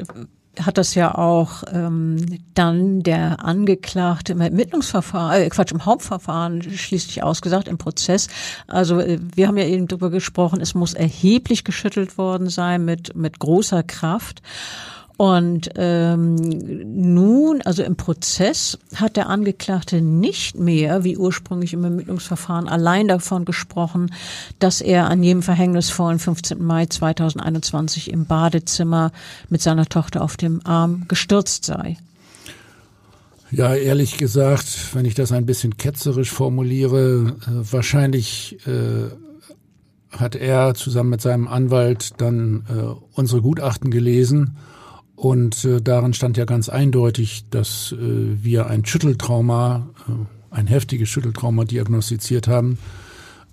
[0.61, 7.23] hat das ja auch ähm, dann der Angeklagte im Ermittlungsverfahren, äh, Quatsch, im Hauptverfahren schließlich
[7.23, 8.27] ausgesagt, im Prozess.
[8.67, 13.15] Also äh, wir haben ja eben darüber gesprochen, es muss erheblich geschüttelt worden sein mit,
[13.15, 14.43] mit großer Kraft.
[15.17, 22.67] Und ähm, nun, also im Prozess, hat der Angeklagte nicht mehr, wie ursprünglich im Ermittlungsverfahren,
[22.67, 24.13] allein davon gesprochen,
[24.59, 26.63] dass er an jedem verhängnisvollen 15.
[26.63, 29.11] Mai 2021 im Badezimmer
[29.49, 31.97] mit seiner Tochter auf dem Arm gestürzt sei.
[33.49, 39.09] Ja, ehrlich gesagt, wenn ich das ein bisschen ketzerisch formuliere, äh, wahrscheinlich äh,
[40.11, 44.57] hat er zusammen mit seinem Anwalt dann äh, unsere Gutachten gelesen
[45.17, 51.09] und äh, darin stand ja ganz eindeutig, dass äh, wir ein Schütteltrauma, äh, ein heftiges
[51.09, 52.77] Schütteltrauma diagnostiziert haben.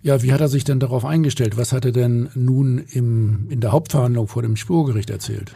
[0.03, 1.57] Ja, wie hat er sich denn darauf eingestellt?
[1.57, 5.55] Was hat er denn nun im, in der Hauptverhandlung vor dem Spurgericht erzählt?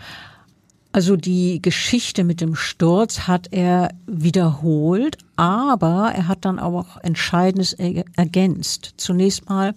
[0.92, 7.74] Also die Geschichte mit dem Sturz hat er wiederholt, aber er hat dann auch Entscheidendes
[7.74, 8.94] ergänzt.
[8.96, 9.74] Zunächst mal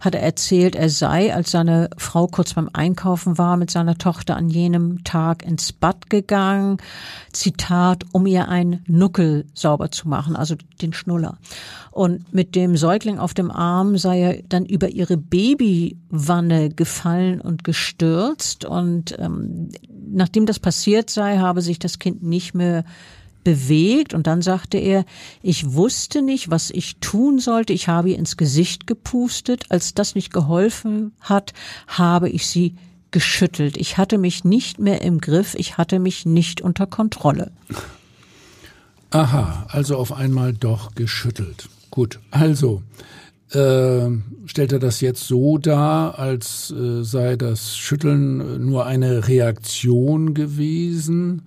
[0.00, 4.36] hat er erzählt, er sei, als seine Frau kurz beim Einkaufen war, mit seiner Tochter
[4.36, 6.78] an jenem Tag ins Bad gegangen,
[7.32, 11.38] Zitat, um ihr einen Nuckel sauber zu machen, also den Schnuller.
[11.90, 17.64] Und mit dem Säugling auf dem Arm sei er dann über ihre Babywanne gefallen und
[17.64, 18.64] gestürzt.
[18.64, 19.70] Und ähm,
[20.08, 22.84] nachdem das passiert sei, habe sich das Kind nicht mehr
[23.48, 25.06] bewegt und dann sagte er,
[25.40, 27.72] ich wusste nicht, was ich tun sollte.
[27.72, 29.64] Ich habe ihr ins Gesicht gepustet.
[29.70, 31.54] Als das nicht geholfen hat,
[31.86, 32.74] habe ich sie
[33.10, 33.78] geschüttelt.
[33.78, 35.54] Ich hatte mich nicht mehr im Griff.
[35.54, 37.50] Ich hatte mich nicht unter Kontrolle.
[39.12, 41.70] Aha, also auf einmal doch geschüttelt.
[41.90, 42.82] Gut, also
[43.52, 44.10] äh,
[44.44, 51.46] stellt er das jetzt so dar, als äh, sei das Schütteln nur eine Reaktion gewesen,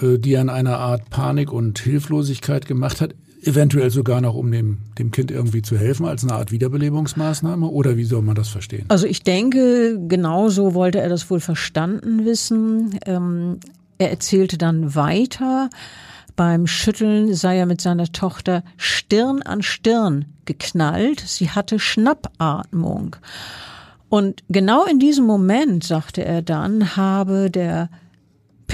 [0.00, 3.14] die an einer Art Panik und Hilflosigkeit gemacht hat,
[3.46, 7.68] eventuell sogar noch, um dem, dem Kind irgendwie zu helfen, als eine Art Wiederbelebungsmaßnahme?
[7.68, 8.86] Oder wie soll man das verstehen?
[8.88, 12.98] Also ich denke, genauso wollte er das wohl verstanden wissen.
[13.06, 13.58] Ähm,
[13.98, 15.70] er erzählte dann weiter,
[16.36, 21.20] beim Schütteln sei er mit seiner Tochter Stirn an Stirn geknallt.
[21.20, 23.16] Sie hatte Schnappatmung.
[24.08, 27.88] Und genau in diesem Moment, sagte er dann, habe der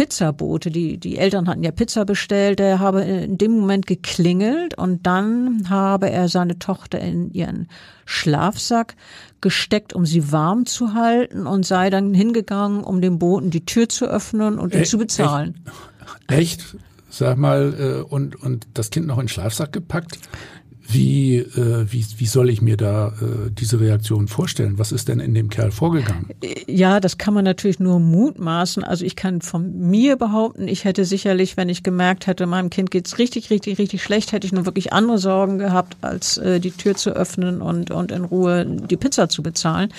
[0.00, 5.06] Pizzabote, die, die Eltern hatten ja Pizza bestellt, der habe in dem Moment geklingelt und
[5.06, 7.68] dann habe er seine Tochter in ihren
[8.06, 8.96] Schlafsack
[9.42, 13.90] gesteckt, um sie warm zu halten und sei dann hingegangen, um dem Boten die Tür
[13.90, 15.60] zu öffnen und ihn äh, zu bezahlen.
[16.28, 16.62] Echt?
[16.62, 16.76] echt?
[17.10, 20.18] Sag mal, äh, und, und das Kind noch in den Schlafsack gepackt?
[20.92, 24.78] Wie, äh, wie, wie soll ich mir da äh, diese Reaktion vorstellen?
[24.78, 26.30] Was ist denn in dem Kerl vorgegangen?
[26.66, 28.82] Ja, das kann man natürlich nur mutmaßen.
[28.82, 32.90] Also ich kann von mir behaupten, ich hätte sicherlich, wenn ich gemerkt hätte, meinem Kind
[32.90, 36.72] geht's richtig, richtig, richtig schlecht, hätte ich nur wirklich andere Sorgen gehabt, als äh, die
[36.72, 39.92] Tür zu öffnen und, und in Ruhe die Pizza zu bezahlen.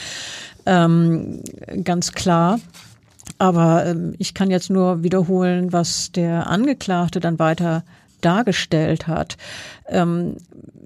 [0.66, 1.42] Ähm,
[1.84, 2.60] ganz klar.
[3.38, 7.84] Aber ähm, ich kann jetzt nur wiederholen, was der Angeklagte dann weiter
[8.22, 9.38] dargestellt hat.
[9.88, 10.38] Ähm,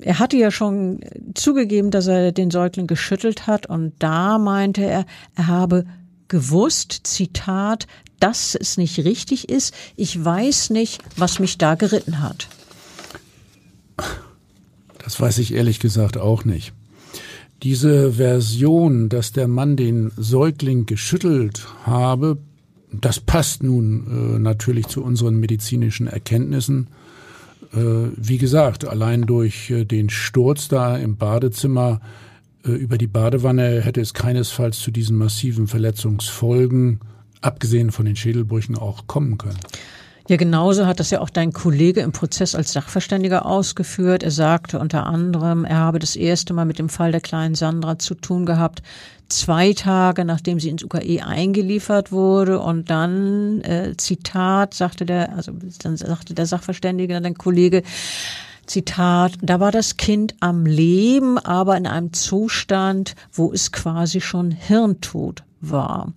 [0.01, 1.01] er hatte ja schon
[1.33, 5.85] zugegeben, dass er den Säugling geschüttelt hat und da meinte er, er habe
[6.27, 7.87] gewusst, Zitat,
[8.19, 9.73] dass es nicht richtig ist.
[9.95, 12.47] Ich weiß nicht, was mich da geritten hat.
[15.03, 16.73] Das weiß ich ehrlich gesagt auch nicht.
[17.63, 22.37] Diese Version, dass der Mann den Säugling geschüttelt habe,
[22.91, 26.87] das passt nun äh, natürlich zu unseren medizinischen Erkenntnissen.
[27.75, 31.99] Äh, wie gesagt, allein durch äh, den Sturz da im Badezimmer
[32.65, 37.01] äh, über die Badewanne hätte es keinesfalls zu diesen massiven Verletzungsfolgen,
[37.41, 39.59] abgesehen von den Schädelbrüchen, auch kommen können.
[40.27, 44.23] Ja, genauso hat das ja auch dein Kollege im Prozess als Sachverständiger ausgeführt.
[44.23, 47.99] Er sagte unter anderem, er habe das erste Mal mit dem Fall der kleinen Sandra
[47.99, 48.81] zu tun gehabt,
[49.29, 55.51] zwei Tage nachdem sie ins UKE eingeliefert wurde und dann, äh, Zitat, sagte der, also
[55.83, 57.83] dann sagte der Sachverständige, dein Kollege,
[58.65, 64.49] Zitat, da war das Kind am Leben, aber in einem Zustand, wo es quasi schon
[64.49, 66.13] hirntot war.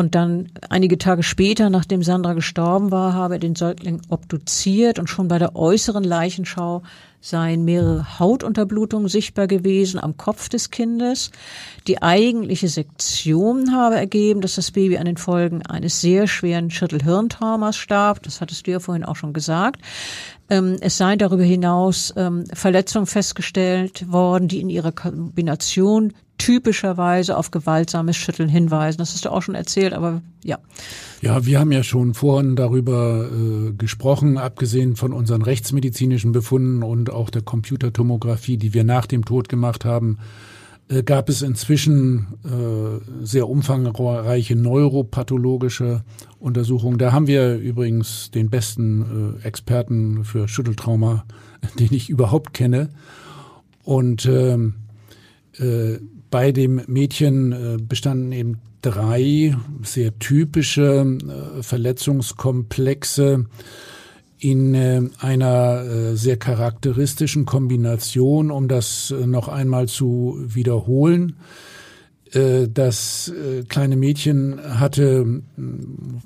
[0.00, 5.10] Und dann einige Tage später, nachdem Sandra gestorben war, habe er den Säugling obduziert und
[5.10, 6.82] schon bei der äußeren Leichenschau
[7.20, 11.32] seien mehrere Hautunterblutungen sichtbar gewesen am Kopf des Kindes.
[11.86, 17.76] Die eigentliche Sektion habe ergeben, dass das Baby an den Folgen eines sehr schweren Schüttelhirntraumas
[17.76, 18.22] starb.
[18.22, 19.82] Das hattest du ja vorhin auch schon gesagt.
[20.48, 27.50] Ähm, es seien darüber hinaus ähm, Verletzungen festgestellt worden, die in ihrer Kombination typischerweise auf
[27.50, 28.98] gewaltsames Schütteln hinweisen.
[28.98, 30.58] Das hast du auch schon erzählt, aber ja.
[31.20, 37.10] Ja, wir haben ja schon vorhin darüber äh, gesprochen, abgesehen von unseren rechtsmedizinischen Befunden und
[37.10, 40.18] auch der Computertomographie, die wir nach dem Tod gemacht haben,
[40.88, 46.02] äh, gab es inzwischen äh, sehr umfangreiche neuropathologische
[46.38, 46.96] Untersuchungen.
[46.96, 51.24] Da haben wir übrigens den besten äh, Experten für Schütteltrauma,
[51.78, 52.88] den ich überhaupt kenne.
[53.84, 54.74] Und ähm,
[55.58, 55.98] äh,
[56.30, 63.46] bei dem Mädchen äh, bestanden eben drei sehr typische äh, Verletzungskomplexe
[64.38, 71.36] in äh, einer sehr charakteristischen Kombination, um das noch einmal zu wiederholen.
[72.32, 73.32] Das
[73.68, 75.42] kleine Mädchen hatte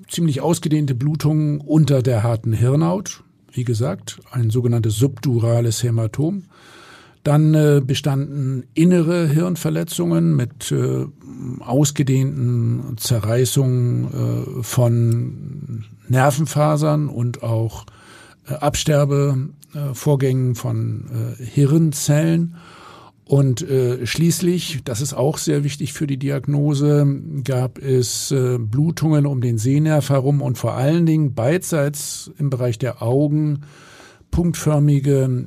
[0.07, 6.43] ziemlich ausgedehnte Blutungen unter der harten Hirnhaut, wie gesagt, ein sogenanntes subdurales Hämatom.
[7.25, 11.07] Dann äh, bestanden innere Hirnverletzungen mit äh,
[11.61, 17.87] ausgedehnten Zerreißungen äh, von Nervenfasern und auch
[18.47, 22.55] äh, Absterbevorgängen von äh, Hirnzellen.
[23.27, 27.07] Und äh, schließlich, das ist auch sehr wichtig für die Diagnose,
[27.43, 32.79] gab es äh, Blutungen um den Sehnerv herum und vor allen Dingen beidseits im Bereich
[32.79, 33.63] der Augen
[34.31, 35.47] punktförmige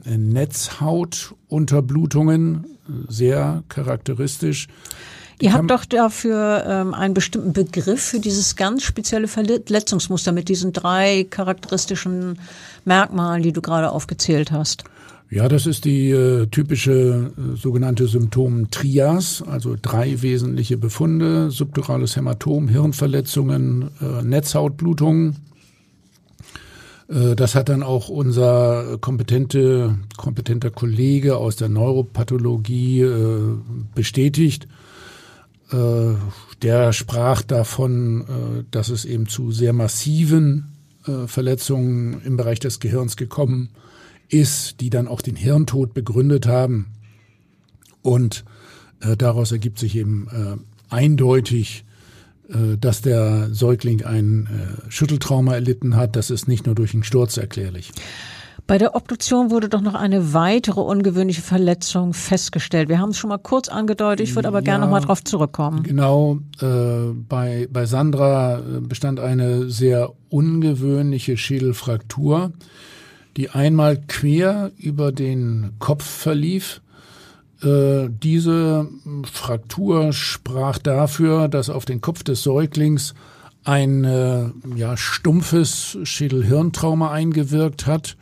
[1.50, 2.66] Netzhautunterblutungen,
[3.08, 4.68] sehr charakteristisch.
[5.40, 10.74] Ihr habt doch dafür ähm, einen bestimmten Begriff für dieses ganz spezielle Verletzungsmuster mit diesen
[10.74, 12.40] drei charakteristischen
[12.86, 14.84] Merkmalen, die du gerade aufgezählt hast.
[15.30, 22.68] Ja, das ist die äh, typische äh, sogenannte Symptom-Trias, also drei wesentliche Befunde, subdurales Hämatom,
[22.70, 25.36] Hirnverletzungen, äh, Netzhautblutungen
[27.08, 33.58] das hat dann auch unser kompetente, kompetenter Kollege aus der Neuropathologie äh,
[33.96, 34.68] bestätigt.
[35.72, 36.16] Äh,
[36.62, 40.74] der sprach davon, dass es eben zu sehr massiven
[41.28, 43.70] Verletzungen im Bereich des Gehirns gekommen
[44.28, 46.88] ist, die dann auch den Hirntod begründet haben.
[48.02, 48.44] Und
[49.00, 51.87] daraus ergibt sich eben eindeutig äh,
[52.78, 57.38] dass der Säugling ein äh, Schütteltrauma erlitten hat, das ist nicht nur durch einen Sturz
[57.38, 57.92] erklärlich.
[58.68, 62.90] Bei der Obduktion wurde doch noch eine weitere ungewöhnliche Verletzung festgestellt.
[62.90, 65.24] Wir haben es schon mal kurz angedeutet, ich würde aber ja, gerne noch mal darauf
[65.24, 65.84] zurückkommen.
[65.84, 72.52] Genau, äh, bei, bei Sandra äh, bestand eine sehr ungewöhnliche Schädelfraktur,
[73.38, 76.82] die einmal quer über den Kopf verlief
[77.64, 78.88] äh, diese
[79.32, 83.16] Fraktur sprach dafür, dass auf den Kopf des Säuglings
[83.64, 88.16] ein äh, ja, stumpfes Schädelhirntrauma eingewirkt hat,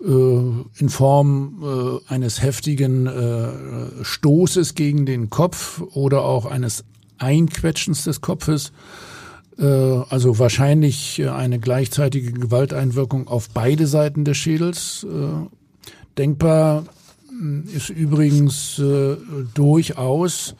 [0.00, 6.84] äh, in Form äh, eines heftigen äh, Stoßes gegen den Kopf oder auch eines
[7.18, 8.72] Einquetschens des Kopfes.
[9.58, 15.06] Äh, also wahrscheinlich eine gleichzeitige Gewalteinwirkung auf beide Seiten des Schädels.
[16.16, 16.84] Denkbar
[17.74, 19.16] ist übrigens äh,
[19.54, 20.54] durchaus,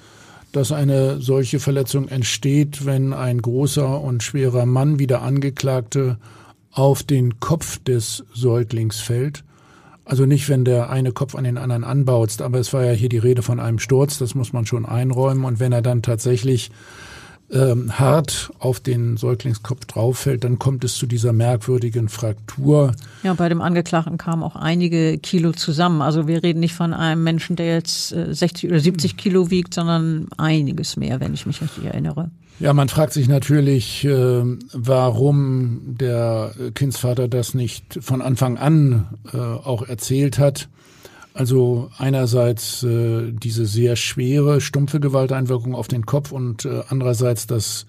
[0.53, 6.19] dass eine solche Verletzung entsteht, wenn ein großer und schwerer Mann wie der Angeklagte
[6.71, 9.45] auf den Kopf des Säuglings fällt.
[10.05, 13.09] Also nicht, wenn der eine Kopf an den anderen anbaut, aber es war ja hier
[13.09, 15.45] die Rede von einem Sturz, das muss man schon einräumen.
[15.45, 16.71] Und wenn er dann tatsächlich
[17.53, 22.95] ähm, hart auf den Säuglingskopf drauf fällt, dann kommt es zu dieser merkwürdigen Fraktur.
[23.23, 26.03] Ja, bei dem Angeklagten kamen auch einige Kilo zusammen.
[26.03, 29.75] Also wir reden nicht von einem Menschen, der jetzt 60 äh, oder 70 Kilo wiegt,
[29.75, 32.31] sondern einiges mehr, wenn ich mich richtig erinnere.
[32.59, 34.43] Ja, man fragt sich natürlich, äh,
[34.73, 40.69] warum der Kindsvater das nicht von Anfang an äh, auch erzählt hat.
[41.35, 47.87] Also einerseits äh, diese sehr schwere, stumpfe Gewalteinwirkung auf den Kopf und äh, andererseits das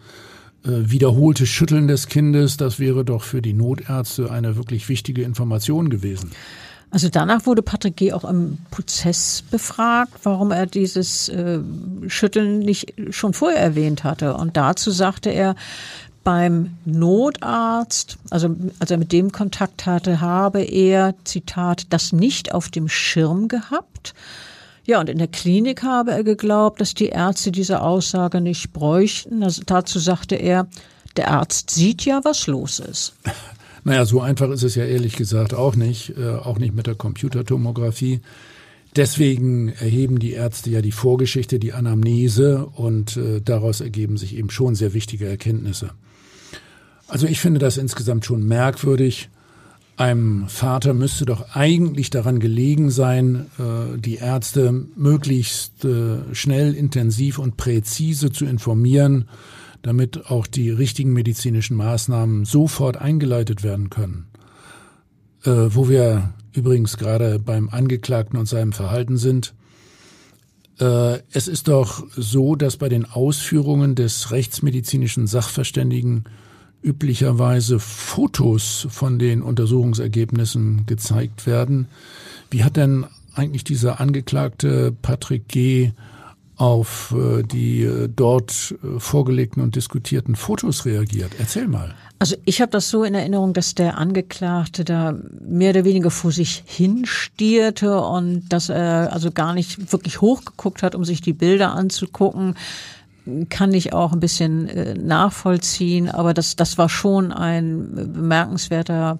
[0.63, 5.89] äh, wiederholte Schütteln des Kindes, das wäre doch für die Notärzte eine wirklich wichtige Information
[5.89, 6.31] gewesen.
[6.89, 8.13] Also danach wurde Patrick G.
[8.13, 11.59] auch im Prozess befragt, warum er dieses äh,
[12.07, 14.35] Schütteln nicht schon vorher erwähnt hatte.
[14.35, 15.55] Und dazu sagte er,
[16.23, 22.69] beim Notarzt, also als er mit dem Kontakt hatte, habe er, Zitat, das nicht auf
[22.69, 24.13] dem Schirm gehabt.
[24.85, 29.43] Ja, und in der Klinik habe er geglaubt, dass die Ärzte diese Aussage nicht bräuchten.
[29.43, 30.67] Also dazu sagte er,
[31.15, 33.13] der Arzt sieht ja, was los ist.
[33.85, 36.95] Naja, so einfach ist es ja ehrlich gesagt auch nicht, äh, auch nicht mit der
[36.95, 38.21] Computertomographie.
[38.95, 44.49] Deswegen erheben die Ärzte ja die Vorgeschichte, die Anamnese und äh, daraus ergeben sich eben
[44.51, 45.89] schon sehr wichtige Erkenntnisse.
[47.07, 49.29] Also ich finde das insgesamt schon merkwürdig.
[49.95, 57.37] Einem Vater müsste doch eigentlich daran gelegen sein, äh, die Ärzte möglichst äh, schnell, intensiv
[57.37, 59.29] und präzise zu informieren,
[59.83, 64.25] damit auch die richtigen medizinischen Maßnahmen sofort eingeleitet werden können.
[65.43, 69.53] Äh, wo wir übrigens gerade beim Angeklagten und seinem Verhalten sind.
[70.75, 76.25] Es ist doch so, dass bei den Ausführungen des rechtsmedizinischen Sachverständigen
[76.83, 81.87] üblicherweise Fotos von den Untersuchungsergebnissen gezeigt werden.
[82.49, 83.05] Wie hat denn
[83.35, 85.91] eigentlich dieser Angeklagte Patrick G.
[86.55, 91.31] auf äh, die äh, dort äh, vorgelegten und diskutierten Fotos reagiert?
[91.39, 91.95] Erzähl mal.
[92.19, 96.31] Also ich habe das so in Erinnerung, dass der Angeklagte da mehr oder weniger vor
[96.31, 101.73] sich hinstierte und dass er also gar nicht wirklich hochgeguckt hat, um sich die Bilder
[101.73, 102.55] anzugucken
[103.49, 109.19] kann ich auch ein bisschen äh, nachvollziehen, aber das, das war schon ein bemerkenswerter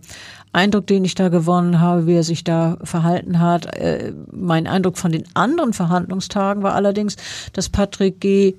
[0.52, 3.76] Eindruck, den ich da gewonnen habe, wie er sich da verhalten hat.
[3.78, 7.16] Äh, mein Eindruck von den anderen Verhandlungstagen war allerdings,
[7.54, 8.56] dass Patrick G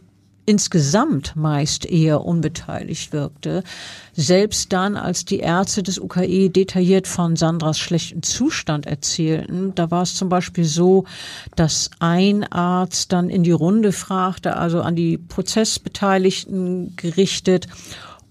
[0.47, 3.63] insgesamt meist eher unbeteiligt wirkte.
[4.13, 10.03] Selbst dann, als die Ärzte des UKE detailliert von Sandras schlechten Zustand erzählten, da war
[10.03, 11.05] es zum Beispiel so,
[11.57, 17.69] dass ein Arzt dann in die Runde fragte, also an die Prozessbeteiligten gerichtet,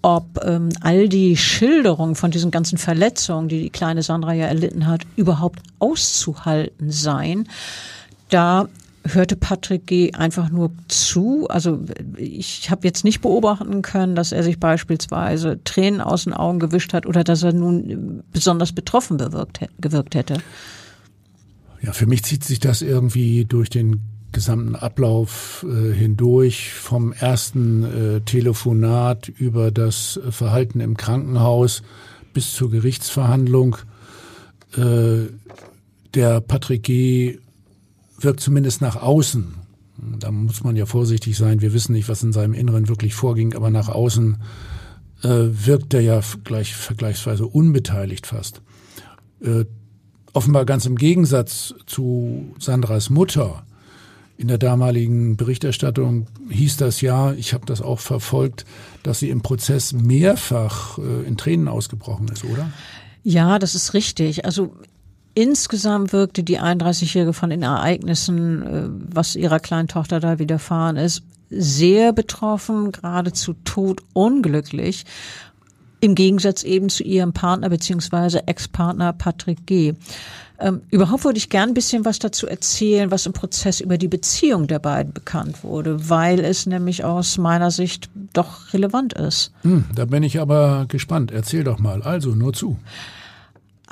[0.04, 4.86] ob ähm, all die Schilderungen von diesen ganzen Verletzungen, die die kleine Sandra ja erlitten
[4.86, 7.48] hat, überhaupt auszuhalten seien.
[8.30, 8.68] Da
[9.06, 10.14] hörte Patrick G.
[10.14, 11.48] einfach nur zu.
[11.50, 11.84] Also
[12.16, 16.94] ich habe jetzt nicht beobachten können, dass er sich beispielsweise Tränen aus den Augen gewischt
[16.94, 20.38] hat oder dass er nun besonders betroffen bewirkt, gewirkt hätte.
[21.82, 24.02] Ja, für mich zieht sich das irgendwie durch den
[24.32, 31.84] gesamten Ablauf äh, hindurch, vom ersten äh, Telefonat über das Verhalten im Krankenhaus
[32.34, 33.78] bis zur Gerichtsverhandlung.
[34.76, 35.28] Äh,
[36.14, 37.40] der Patrick G.
[38.24, 39.56] wirkt zumindest nach außen.
[40.20, 41.62] Da muss man ja vorsichtig sein.
[41.62, 44.38] Wir wissen nicht, was in seinem Inneren wirklich vorging, aber nach außen
[45.24, 48.62] äh, wirkt er ja gleich vergleichsweise unbeteiligt fast.
[49.42, 49.66] Äh,
[50.34, 53.66] offenbar ganz im Gegensatz zu Sandras Mutter.
[54.36, 58.66] In der damaligen Berichterstattung hieß das ja, ich habe das auch verfolgt,
[59.04, 62.72] dass sie im Prozess mehrfach äh, in Tränen ausgebrochen ist, oder?
[63.22, 64.44] Ja, das ist richtig.
[64.44, 64.76] Also
[65.34, 71.24] insgesamt wirkte die 31-Jährige von den Ereignissen, äh, was ihrer kleinen Tochter da widerfahren ist,
[71.50, 75.06] sehr betroffen, geradezu tot unglücklich.
[76.00, 79.94] Im Gegensatz eben zu ihrem Partner beziehungsweise Ex-Partner Patrick G.
[80.60, 84.08] Ähm, überhaupt würde ich gern ein bisschen was dazu erzählen, was im Prozess über die
[84.08, 89.52] Beziehung der beiden bekannt wurde, weil es nämlich aus meiner Sicht doch relevant ist.
[89.62, 91.32] Hm, da bin ich aber gespannt.
[91.32, 92.02] Erzähl doch mal.
[92.02, 92.78] Also nur zu.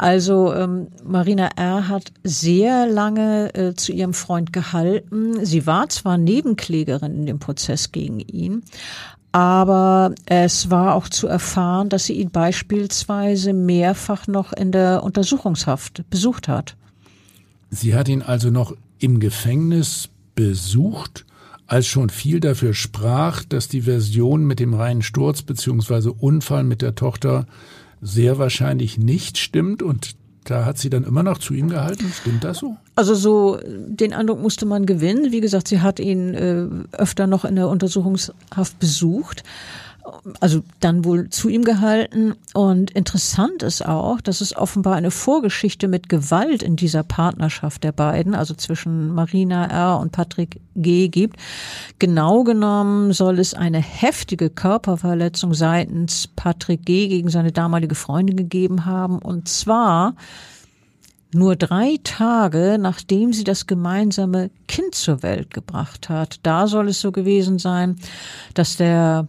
[0.02, 1.88] Also ähm, Marina R.
[1.88, 5.46] hat sehr lange äh, zu ihrem Freund gehalten.
[5.46, 8.64] Sie war zwar Nebenklägerin in dem Prozess gegen ihn,
[9.32, 16.04] aber es war auch zu erfahren, dass sie ihn beispielsweise mehrfach noch in der Untersuchungshaft
[16.10, 16.76] besucht hat.
[17.70, 21.28] Sie hat ihn also noch im Gefängnis besucht,
[21.68, 26.10] als schon viel dafür sprach, dass die Version mit dem reinen Sturz bzw.
[26.10, 27.46] Unfall mit der Tochter
[28.02, 32.12] sehr wahrscheinlich nicht stimmt und da hat sie dann immer noch zu ihm gehalten.
[32.20, 32.76] Stimmt das so?
[32.96, 35.32] Also so den Eindruck musste man gewinnen.
[35.32, 36.66] Wie gesagt, sie hat ihn äh,
[36.98, 39.44] öfter noch in der Untersuchungshaft besucht
[40.40, 42.36] also dann wohl zu ihm gehalten.
[42.54, 47.92] Und interessant ist auch, dass es offenbar eine Vorgeschichte mit Gewalt in dieser Partnerschaft der
[47.92, 50.00] beiden, also zwischen Marina R.
[50.00, 51.08] und Patrick G.
[51.08, 51.38] gibt.
[52.00, 57.08] Genau genommen soll es eine heftige Körperverletzung seitens Patrick G.
[57.08, 59.20] gegen seine damalige Freundin gegeben haben.
[59.20, 60.16] Und zwar
[61.34, 66.40] nur drei Tage, nachdem sie das gemeinsame Kind zur Welt gebracht hat.
[66.44, 67.98] Da soll es so gewesen sein,
[68.54, 69.28] dass der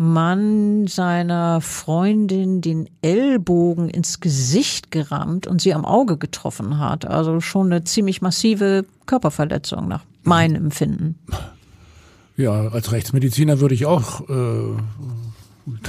[0.00, 7.04] Mann seiner Freundin den Ellbogen ins Gesicht gerammt und sie am Auge getroffen hat.
[7.04, 11.18] Also schon eine ziemlich massive Körperverletzung nach meinem Empfinden.
[12.36, 14.76] Ja, als Rechtsmediziner würde ich auch äh,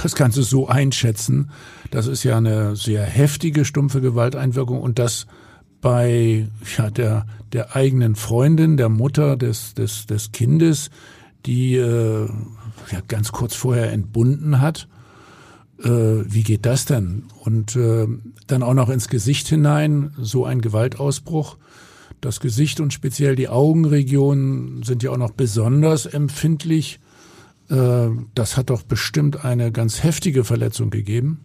[0.02, 1.50] das Ganze so einschätzen.
[1.92, 5.28] Das ist ja eine sehr heftige, stumpfe Gewalteinwirkung und das
[5.80, 10.90] bei ja, der, der eigenen Freundin, der Mutter des, des, des Kindes,
[11.46, 12.28] die äh,
[12.90, 14.88] ja, ganz kurz vorher entbunden hat.
[15.82, 17.24] Äh, wie geht das denn?
[17.44, 18.06] Und äh,
[18.46, 21.56] dann auch noch ins Gesicht hinein, so ein Gewaltausbruch.
[22.20, 27.00] Das Gesicht und speziell die Augenregionen sind ja auch noch besonders empfindlich.
[27.70, 31.40] Äh, das hat doch bestimmt eine ganz heftige Verletzung gegeben.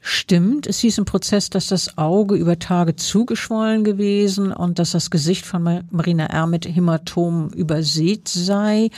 [0.00, 0.66] Stimmt.
[0.66, 5.46] Es hieß im Prozess, dass das Auge über Tage zugeschwollen gewesen und dass das Gesicht
[5.46, 6.46] von Marina R.
[6.46, 8.90] mit Hämatomen übersät sei.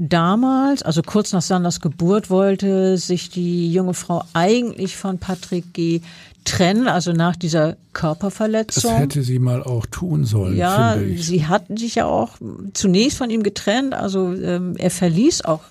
[0.00, 6.02] Damals, also kurz nach Sanders Geburt, wollte sich die junge Frau eigentlich von Patrick G.
[6.44, 8.92] trennen, also nach dieser Körperverletzung.
[8.92, 10.56] Das hätte sie mal auch tun sollen.
[10.56, 12.36] Ja, sie hatten sich ja auch
[12.74, 13.92] zunächst von ihm getrennt.
[13.92, 15.62] Also ähm, er verließ auch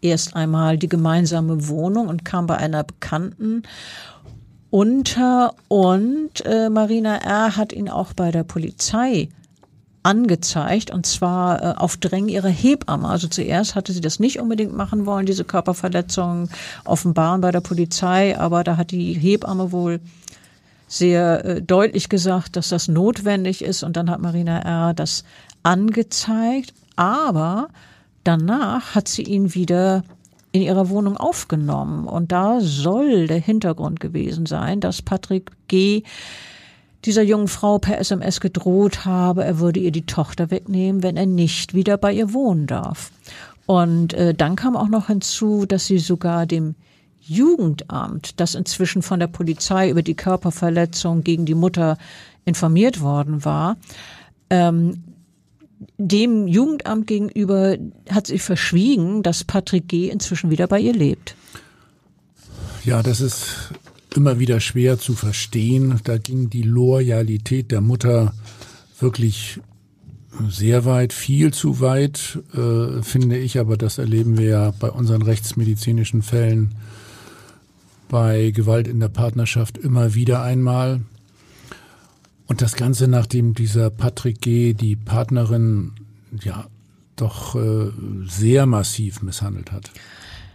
[0.00, 3.64] erst einmal die gemeinsame Wohnung und kam bei einer Bekannten
[4.70, 7.56] unter und äh, Marina R.
[7.56, 9.30] hat ihn auch bei der Polizei
[10.04, 13.08] angezeigt und zwar äh, auf Drängen ihrer Hebamme.
[13.08, 16.50] Also zuerst hatte sie das nicht unbedingt machen wollen, diese Körperverletzung
[16.84, 20.00] offenbaren bei der Polizei, aber da hat die Hebamme wohl
[20.86, 24.94] sehr äh, deutlich gesagt, dass das notwendig ist und dann hat Marina R.
[24.94, 25.24] das
[25.62, 27.68] angezeigt, aber
[28.24, 30.04] danach hat sie ihn wieder
[30.52, 36.04] in ihrer Wohnung aufgenommen und da soll der Hintergrund gewesen sein, dass Patrick G
[37.04, 41.26] dieser jungen Frau per SMS gedroht habe, er würde ihr die Tochter wegnehmen, wenn er
[41.26, 43.10] nicht wieder bei ihr wohnen darf.
[43.66, 46.74] Und äh, dann kam auch noch hinzu, dass sie sogar dem
[47.20, 51.96] Jugendamt, das inzwischen von der Polizei über die Körperverletzung gegen die Mutter
[52.44, 53.76] informiert worden war,
[54.50, 55.04] ähm,
[55.96, 57.76] dem Jugendamt gegenüber
[58.10, 60.08] hat sie verschwiegen, dass Patrick G.
[60.08, 61.36] inzwischen wieder bei ihr lebt.
[62.84, 63.70] Ja, das ist
[64.16, 66.00] immer wieder schwer zu verstehen.
[66.04, 68.34] Da ging die Loyalität der Mutter
[69.00, 69.60] wirklich
[70.48, 75.22] sehr weit, viel zu weit, äh, finde ich, aber das erleben wir ja bei unseren
[75.22, 76.74] rechtsmedizinischen Fällen
[78.08, 81.00] bei Gewalt in der Partnerschaft immer wieder einmal.
[82.46, 84.74] Und das Ganze, nachdem dieser Patrick G.
[84.74, 85.92] die Partnerin
[86.42, 86.66] ja
[87.16, 87.90] doch äh,
[88.26, 89.90] sehr massiv misshandelt hat.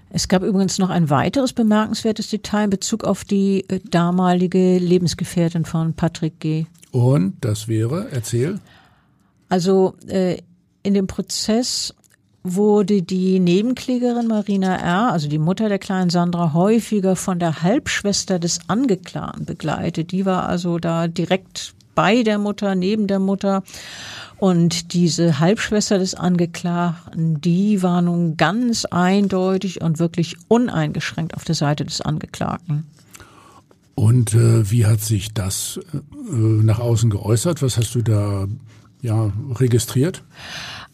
[0.09, 5.65] Es gab übrigens noch ein weiteres bemerkenswertes Detail in Bezug auf die äh, damalige Lebensgefährtin
[5.65, 6.65] von Patrick G.
[6.91, 8.59] Und das wäre, erzähl.
[9.49, 10.37] Also äh,
[10.83, 11.93] in dem Prozess
[12.43, 18.39] wurde die Nebenklägerin Marina R., also die Mutter der kleinen Sandra, häufiger von der Halbschwester
[18.39, 20.11] des Angeklagten begleitet.
[20.11, 23.63] Die war also da direkt bei der Mutter, neben der Mutter.
[24.39, 31.55] Und diese Halbschwester des Angeklagten, die war nun ganz eindeutig und wirklich uneingeschränkt auf der
[31.55, 32.85] Seite des Angeklagten.
[33.95, 37.61] Und äh, wie hat sich das äh, nach außen geäußert?
[37.61, 38.47] Was hast du da
[39.01, 40.23] ja registriert?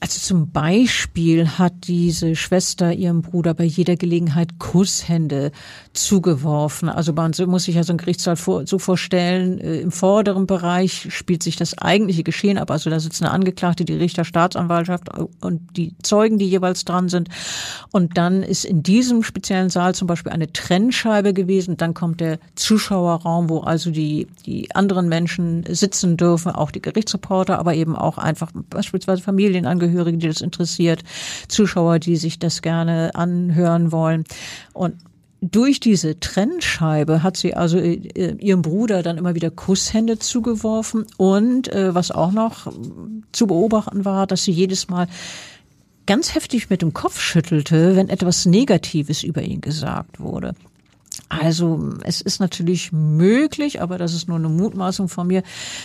[0.01, 5.51] Also zum Beispiel hat diese Schwester ihrem Bruder bei jeder Gelegenheit Kusshände
[5.93, 6.89] zugeworfen.
[6.89, 11.07] Also man muss sich ja so ein Gerichtssaal vor, so vorstellen, äh, im vorderen Bereich
[11.11, 12.69] spielt sich das eigentliche Geschehen ab.
[12.69, 15.09] Also da sitzt eine Angeklagte, die Richter, Staatsanwaltschaft
[15.41, 17.29] und die Zeugen, die jeweils dran sind.
[17.91, 21.77] Und dann ist in diesem speziellen Saal zum Beispiel eine Trennscheibe gewesen.
[21.77, 27.57] Dann kommt der Zuschauerraum, wo also die, die anderen Menschen sitzen dürfen, auch die Gerichtsreporter,
[27.57, 31.03] aber eben auch einfach beispielsweise Familienangehörige Angehörige, die das interessiert,
[31.47, 34.25] Zuschauer, die sich das gerne anhören wollen.
[34.73, 34.95] Und
[35.41, 37.93] durch diese Trennscheibe hat sie also äh,
[38.39, 42.71] ihrem Bruder dann immer wieder Kusshände zugeworfen und äh, was auch noch
[43.31, 45.07] zu beobachten war, dass sie jedes Mal
[46.07, 50.55] ganz heftig mit dem Kopf schüttelte, wenn etwas Negatives über ihn gesagt wurde.
[51.27, 55.41] Also es ist natürlich möglich, aber das ist nur eine Mutmaßung von mir,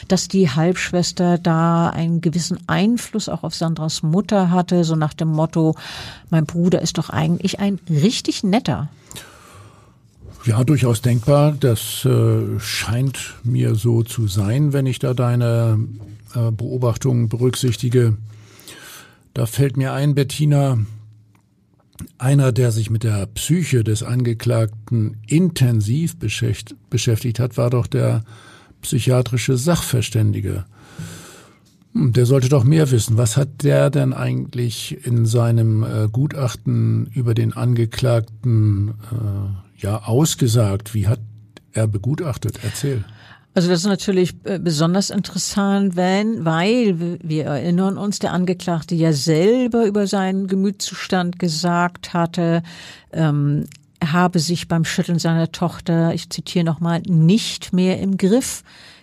[0.07, 5.28] dass die Halbschwester da einen gewissen Einfluss auch auf Sandras Mutter hatte, so nach dem
[5.28, 5.76] Motto,
[6.28, 8.88] mein Bruder ist doch eigentlich ein richtig netter.
[10.45, 11.53] Ja, durchaus denkbar.
[11.59, 15.78] Das äh, scheint mir so zu sein, wenn ich da deine
[16.34, 18.16] äh, Beobachtungen berücksichtige.
[19.34, 20.78] Da fällt mir ein, Bettina,
[22.18, 28.24] einer, der sich mit der Psyche des Angeklagten intensiv beschäftigt hat, war doch der
[28.82, 30.64] psychiatrische Sachverständige.
[31.94, 33.18] Hm, der sollte doch mehr wissen.
[33.18, 40.94] Was hat der denn eigentlich in seinem äh, Gutachten über den Angeklagten äh, ja ausgesagt?
[40.94, 41.20] Wie hat
[41.72, 42.61] er begutachtet?
[42.62, 43.05] Erzähl.
[43.53, 49.12] Also das ist natürlich äh, besonders interessant, wenn, weil wir erinnern uns, der Angeklagte ja
[49.12, 52.62] selber über seinen Gemütszustand gesagt hatte,
[53.12, 53.66] ähm,
[54.03, 58.62] habe sich beim Schütteln seiner Tochter, ich zitiere nochmal, nicht mehr im Griff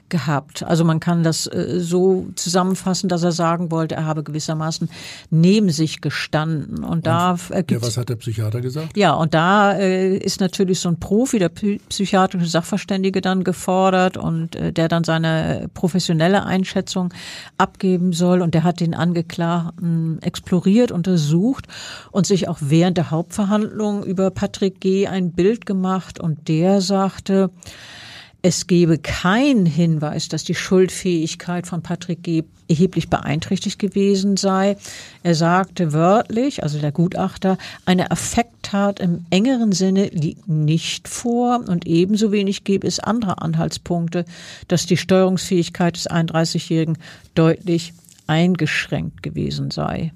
[0.09, 0.63] gehabt.
[0.63, 4.89] Also man kann das äh, so zusammenfassen, dass er sagen wollte, er habe gewissermaßen
[5.29, 6.83] neben sich gestanden.
[6.83, 8.95] Und, und da äh, ja, was hat der Psychiater gesagt?
[8.95, 14.55] Ja, und da äh, ist natürlich so ein Profi, der psychiatrische Sachverständige dann gefordert und
[14.55, 17.13] äh, der dann seine professionelle Einschätzung
[17.57, 18.41] abgeben soll.
[18.41, 21.67] Und der hat den Angeklagten exploriert, untersucht
[22.11, 25.07] und sich auch während der Hauptverhandlung über Patrick G.
[25.07, 26.19] ein Bild gemacht.
[26.19, 27.51] Und der sagte,
[28.41, 32.43] es gebe keinen Hinweis, dass die Schuldfähigkeit von Patrick G.
[32.67, 34.77] erheblich beeinträchtigt gewesen sei.
[35.23, 41.87] Er sagte wörtlich, also der Gutachter, eine Affekttat im engeren Sinne liegt nicht vor und
[41.87, 44.23] ebenso wenig gäbe es andere Anhaltspunkte,
[44.67, 46.97] dass die Steuerungsfähigkeit des 31-Jährigen
[47.33, 47.93] deutlich
[48.27, 50.13] eingeschränkt gewesen sei.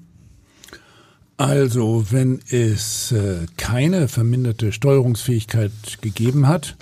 [1.38, 6.76] Also, wenn es äh, keine verminderte Steuerungsfähigkeit gegeben hat,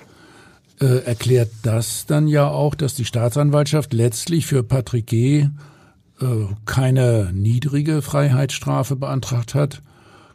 [0.81, 5.47] äh, erklärt das dann ja auch, dass die Staatsanwaltschaft letztlich für Patrick G.
[6.19, 6.25] Äh,
[6.65, 9.81] keine niedrige Freiheitsstrafe beantragt hat.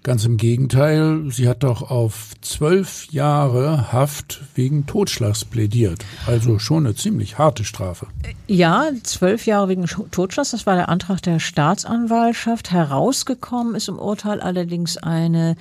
[0.03, 6.05] Ganz im Gegenteil, sie hat doch auf zwölf Jahre Haft wegen Totschlags plädiert.
[6.29, 8.07] Also schon eine ziemlich harte Strafe.
[8.47, 12.71] Ja, zwölf Jahre wegen Totschlags, das war der Antrag der Staatsanwaltschaft.
[12.71, 15.57] Herausgekommen ist im Urteil allerdings eine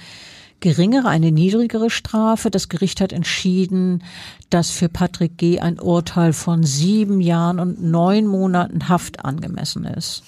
[0.65, 2.49] geringere, eine niedrigere Strafe.
[2.49, 4.03] Das Gericht hat entschieden,
[4.49, 5.59] dass für Patrick G.
[5.59, 10.23] ein Urteil von sieben Jahren und neun Monaten Haft angemessen ist.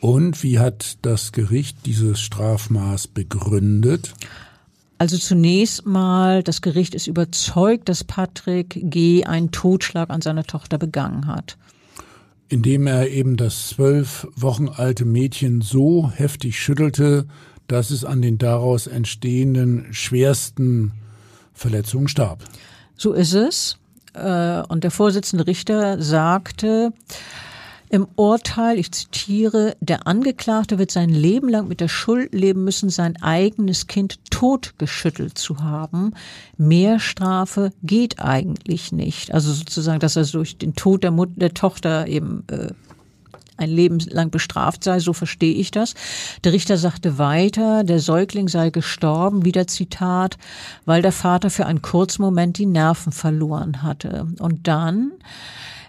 [0.00, 4.14] Und wie hat das Gericht dieses Strafmaß begründet?
[4.96, 9.24] Also zunächst mal, das Gericht ist überzeugt, dass Patrick G.
[9.24, 11.58] einen Totschlag an seiner Tochter begangen hat.
[12.48, 17.26] Indem er eben das zwölf Wochen alte Mädchen so heftig schüttelte,
[17.72, 20.92] dass es an den daraus entstehenden schwersten
[21.54, 22.44] Verletzungen starb.
[22.96, 23.78] So ist es.
[24.14, 26.92] Äh, und der Vorsitzende Richter sagte,
[27.88, 32.88] im Urteil, ich zitiere, der Angeklagte wird sein Leben lang mit der Schuld leben müssen,
[32.88, 36.14] sein eigenes Kind totgeschüttelt zu haben.
[36.56, 39.34] Mehr Strafe geht eigentlich nicht.
[39.34, 42.68] Also sozusagen, dass er durch den Tod der, Mutter, der Tochter eben äh,
[43.56, 45.94] ein Leben lang bestraft sei, so verstehe ich das.
[46.44, 50.38] Der Richter sagte weiter, der Säugling sei gestorben, wieder Zitat,
[50.84, 54.26] weil der Vater für einen kurzen Moment die Nerven verloren hatte.
[54.38, 55.12] Und dann,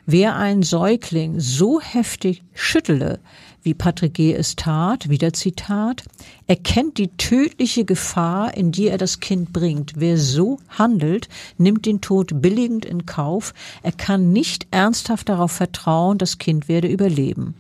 [0.06, 3.20] wer einen Säugling so heftig schüttele,
[3.64, 4.34] wie Patrick G.
[4.34, 6.04] es tat, wieder Zitat,
[6.48, 9.94] erkennt die tödliche Gefahr, in die er das Kind bringt.
[9.96, 13.54] Wer so handelt, nimmt den Tod billigend in Kauf.
[13.82, 17.56] Er kann nicht ernsthaft darauf vertrauen, das Kind werde überleben.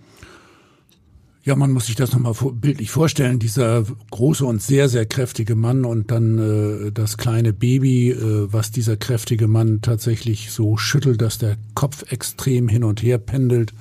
[1.45, 3.37] Ja, man muss sich das nochmal bildlich vorstellen.
[3.37, 6.39] Dieser große und sehr, sehr kräftige Mann und dann
[6.87, 12.09] äh, das kleine Baby, äh, was dieser kräftige Mann tatsächlich so schüttelt, dass der Kopf
[12.09, 13.73] extrem hin und her pendelt.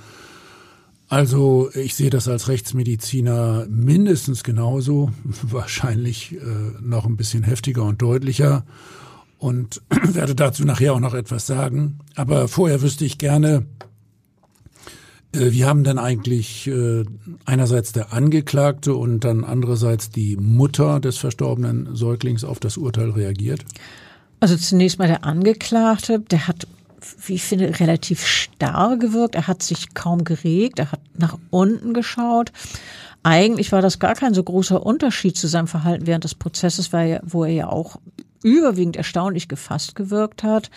[1.13, 5.11] Also ich sehe das als Rechtsmediziner mindestens genauso,
[5.43, 6.39] wahrscheinlich äh,
[6.81, 8.65] noch ein bisschen heftiger und deutlicher
[9.37, 11.99] und werde dazu nachher auch noch etwas sagen.
[12.15, 13.67] Aber vorher wüsste ich gerne,
[15.35, 17.05] äh, wie haben denn eigentlich äh,
[17.45, 23.67] einerseits der Angeklagte und dann andererseits die Mutter des verstorbenen Säuglings auf das Urteil reagiert?
[24.41, 26.67] Also zunächst mal der Angeklagte, der hat
[27.27, 29.35] wie ich finde, relativ starr gewirkt.
[29.35, 32.53] Er hat sich kaum geregt, er hat nach unten geschaut.
[33.23, 37.21] Eigentlich war das gar kein so großer Unterschied zu seinem Verhalten während des Prozesses, weil
[37.25, 37.97] wo er ja auch
[38.43, 40.71] überwiegend erstaunlich gefasst gewirkt hat.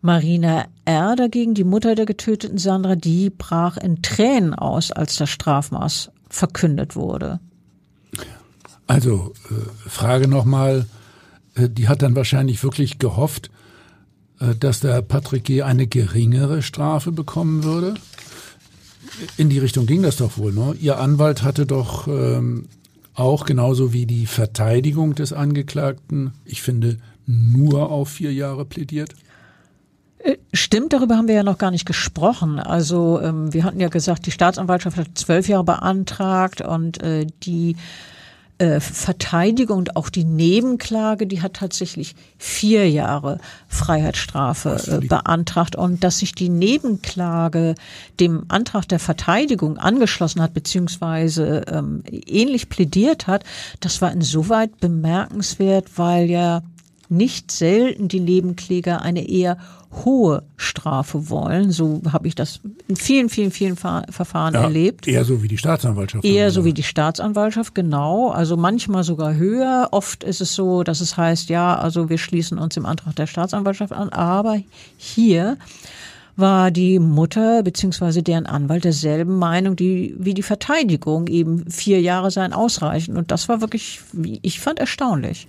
[0.00, 1.16] Marina R.
[1.16, 6.94] dagegen, die Mutter der getöteten Sandra, die brach in Tränen aus, als das Strafmaß verkündet
[6.94, 7.40] wurde.
[8.86, 10.86] Also, äh, Frage nochmal,
[11.54, 13.50] äh, die hat dann wahrscheinlich wirklich gehofft,
[14.38, 15.62] dass der Patrick G.
[15.62, 17.94] eine geringere Strafe bekommen würde.
[19.36, 20.52] In die Richtung ging das doch wohl.
[20.52, 20.74] Ne?
[20.80, 22.66] Ihr Anwalt hatte doch ähm,
[23.14, 29.14] auch genauso wie die Verteidigung des Angeklagten, ich finde, nur auf vier Jahre plädiert.
[30.18, 32.58] Äh, stimmt, darüber haben wir ja noch gar nicht gesprochen.
[32.58, 37.76] Also ähm, wir hatten ja gesagt, die Staatsanwaltschaft hat zwölf Jahre beantragt und äh, die
[38.64, 43.38] äh, Verteidigung und auch die Nebenklage, die hat tatsächlich vier Jahre
[43.68, 45.76] Freiheitsstrafe äh, beantragt.
[45.76, 47.74] Und dass sich die Nebenklage
[48.20, 53.44] dem Antrag der Verteidigung angeschlossen hat beziehungsweise ähm, ähnlich plädiert hat,
[53.80, 56.62] das war insoweit bemerkenswert, weil ja
[57.16, 59.58] nicht selten die Nebenkläger eine eher
[60.04, 61.70] hohe Strafe wollen.
[61.70, 65.06] So habe ich das in vielen, vielen, vielen Verfahren ja, erlebt.
[65.06, 66.24] Eher so wie die Staatsanwaltschaft.
[66.24, 68.30] Eher so wie die Staatsanwaltschaft, genau.
[68.30, 69.88] Also manchmal sogar höher.
[69.92, 73.26] Oft ist es so, dass es heißt, ja, also wir schließen uns dem Antrag der
[73.26, 74.08] Staatsanwaltschaft an.
[74.10, 74.58] Aber
[74.96, 75.56] hier
[76.36, 81.28] war die Mutter beziehungsweise deren Anwalt derselben Meinung die, wie die Verteidigung.
[81.28, 83.16] Eben vier Jahre seien ausreichend.
[83.16, 85.46] Und das war wirklich, wie ich fand, erstaunlich.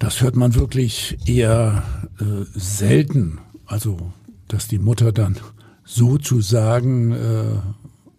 [0.00, 1.84] Das hört man wirklich eher
[2.18, 2.24] äh,
[2.54, 3.38] selten.
[3.66, 4.12] Also,
[4.48, 5.36] dass die Mutter dann
[5.84, 7.60] sozusagen äh,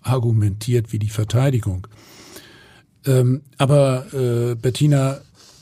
[0.03, 1.87] argumentiert wie die Verteidigung.
[3.05, 5.21] Ähm, aber äh, Bettina,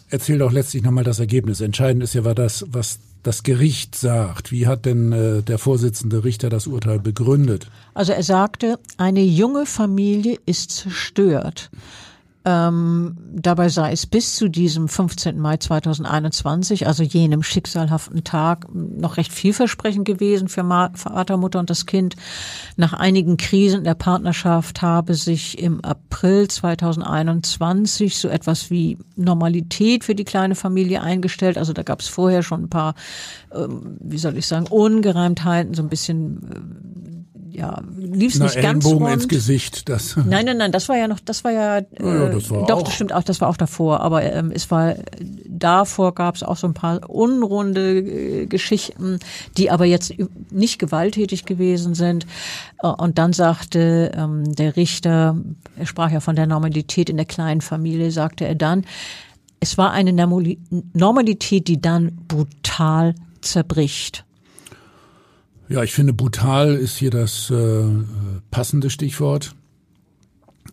[0.09, 1.61] erzähl doch letztlich nochmal das Ergebnis.
[1.61, 4.51] Entscheidend ist ja war das, was das Gericht sagt.
[4.51, 7.71] Wie hat denn äh, der Vorsitzende Richter das Urteil begründet?
[7.93, 11.71] Also er sagte, eine junge Familie ist zerstört.
[12.45, 15.37] Ähm, dabei sei es bis zu diesem 15.
[15.39, 20.63] Mai 2021, also jenem schicksalhaften Tag, noch recht vielversprechend gewesen für
[20.93, 22.15] Vater, Mutter und das Kind.
[22.77, 30.15] Nach einigen Krisen der Partnerschaft habe sich im April 2021 so etwas wie Normalität für
[30.15, 31.57] die kleine Familie eingestellt.
[31.57, 32.95] Also da gab es vorher schon ein paar,
[33.53, 37.18] ähm, wie soll ich sagen, Ungereimtheiten, so ein bisschen
[37.59, 39.11] ja, lief es nicht ganz rund.
[39.11, 39.89] ins Gesicht.
[39.89, 42.65] Das nein, nein, nein, das war ja noch, das war ja, äh, ja das war
[42.65, 42.83] doch, auch.
[42.83, 43.99] das stimmt auch, das war auch davor.
[43.99, 44.95] Aber ähm, es war
[45.47, 49.19] davor gab es auch so ein paar unrunde äh, Geschichten,
[49.57, 50.13] die aber jetzt
[50.51, 52.25] nicht gewalttätig gewesen sind.
[52.81, 55.37] Äh, und dann sagte ähm, der Richter,
[55.77, 58.85] er sprach ja von der Normalität in der kleinen Familie, sagte er dann,
[59.59, 64.23] es war eine Normalität, die dann brutal zerbricht.
[65.69, 67.83] Ja, ich finde, brutal ist hier das äh,
[68.49, 69.55] passende Stichwort.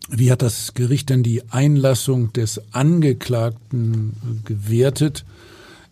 [0.08, 5.26] Wie hat das Gericht denn die Einlassung des Angeklagten äh, gewertet?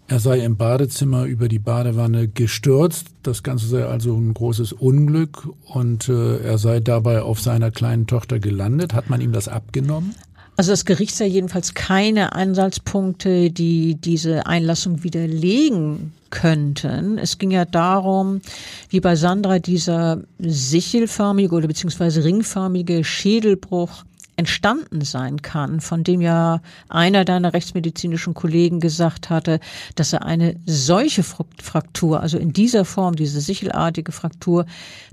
[0.08, 3.08] Er sei im Badezimmer über die Badewanne gestürzt.
[3.22, 8.06] Das Ganze sei also ein großes Unglück und äh, er sei dabei auf seiner kleinen
[8.06, 8.94] Tochter gelandet.
[8.94, 10.14] Hat man ihm das abgenommen?
[10.56, 17.18] Also das Gericht sah jedenfalls keine Ansatzpunkte, die diese Einlassung widerlegen könnten.
[17.18, 18.40] Es ging ja darum,
[18.88, 24.04] wie bei Sandra dieser sichelförmige oder beziehungsweise ringförmige Schädelbruch
[24.36, 29.60] entstanden sein kann, von dem ja einer deiner rechtsmedizinischen Kollegen gesagt hatte,
[29.94, 34.66] dass er eine solche Fraktur, also in dieser Form, diese sichelartige Fraktur,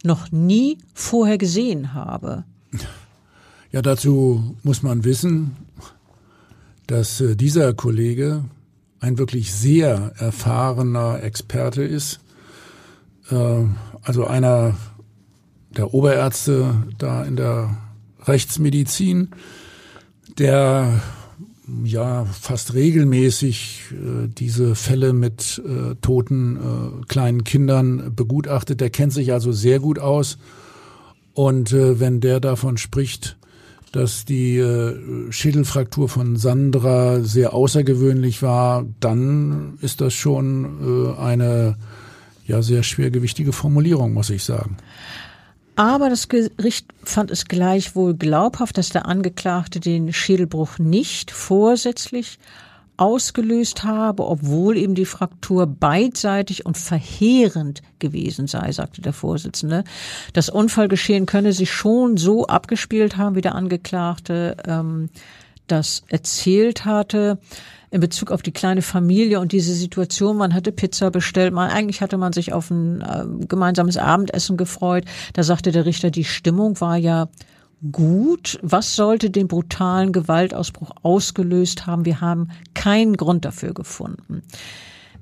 [0.03, 2.43] noch nie vorher gesehen habe.
[3.72, 5.55] Ja, dazu muss man wissen,
[6.88, 8.43] dass äh, dieser Kollege
[8.99, 12.19] ein wirklich sehr erfahrener Experte ist,
[13.30, 13.63] äh,
[14.01, 14.76] also einer
[15.69, 17.78] der Oberärzte da in der
[18.24, 19.30] Rechtsmedizin,
[20.38, 21.01] der
[21.86, 28.82] ja fast regelmäßig äh, diese Fälle mit äh, toten äh, kleinen Kindern begutachtet.
[28.82, 30.38] Der kennt sich also sehr gut aus.
[31.34, 33.38] Und äh, wenn der davon spricht,
[33.91, 41.77] dass die äh, Schädelfraktur von Sandra sehr außergewöhnlich war, dann ist das schon äh, eine
[42.47, 44.77] ja sehr schwergewichtige Formulierung, muss ich sagen.
[45.75, 52.39] Aber das Gericht fand es gleichwohl glaubhaft, dass der Angeklagte den Schädelbruch nicht vorsätzlich
[53.01, 59.83] ausgelöst habe, obwohl eben die Fraktur beidseitig und verheerend gewesen sei, sagte der Vorsitzende.
[60.33, 65.09] Das Unfallgeschehen könne sich schon so abgespielt haben, wie der Angeklagte ähm,
[65.65, 67.39] das erzählt hatte
[67.89, 70.37] in Bezug auf die kleine Familie und diese Situation.
[70.37, 75.05] Man hatte Pizza bestellt, man, eigentlich hatte man sich auf ein äh, gemeinsames Abendessen gefreut.
[75.33, 77.29] Da sagte der Richter, die Stimmung war ja
[77.91, 78.59] gut.
[78.61, 82.05] Was sollte den brutalen Gewaltausbruch ausgelöst haben?
[82.05, 84.43] Wir haben keinen Grund dafür gefunden.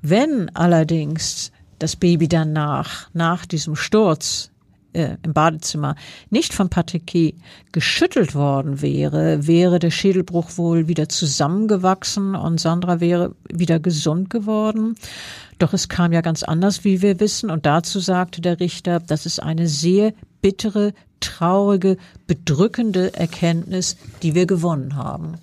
[0.02, 4.50] Wenn allerdings das Baby danach, nach diesem Sturz,
[4.92, 5.94] äh, im Badezimmer
[6.30, 7.36] nicht von Patrick
[7.72, 14.96] geschüttelt worden wäre, wäre der Schädelbruch wohl wieder zusammengewachsen und Sandra wäre wieder gesund geworden.
[15.58, 17.50] Doch es kam ja ganz anders, wie wir wissen.
[17.50, 21.96] Und dazu sagte der Richter, das ist eine sehr bittere, traurige,
[22.26, 25.34] bedrückende Erkenntnis, die wir gewonnen haben.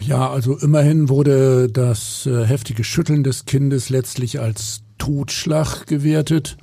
[0.00, 6.56] Ja, also immerhin wurde das äh, heftige Schütteln des Kindes letztlich als Totschlag gewertet.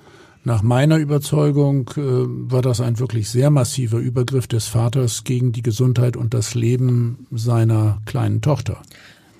[0.44, 5.62] Nach meiner Überzeugung äh, war das ein wirklich sehr massiver Übergriff des Vaters gegen die
[5.62, 8.82] Gesundheit und das Leben seiner kleinen Tochter.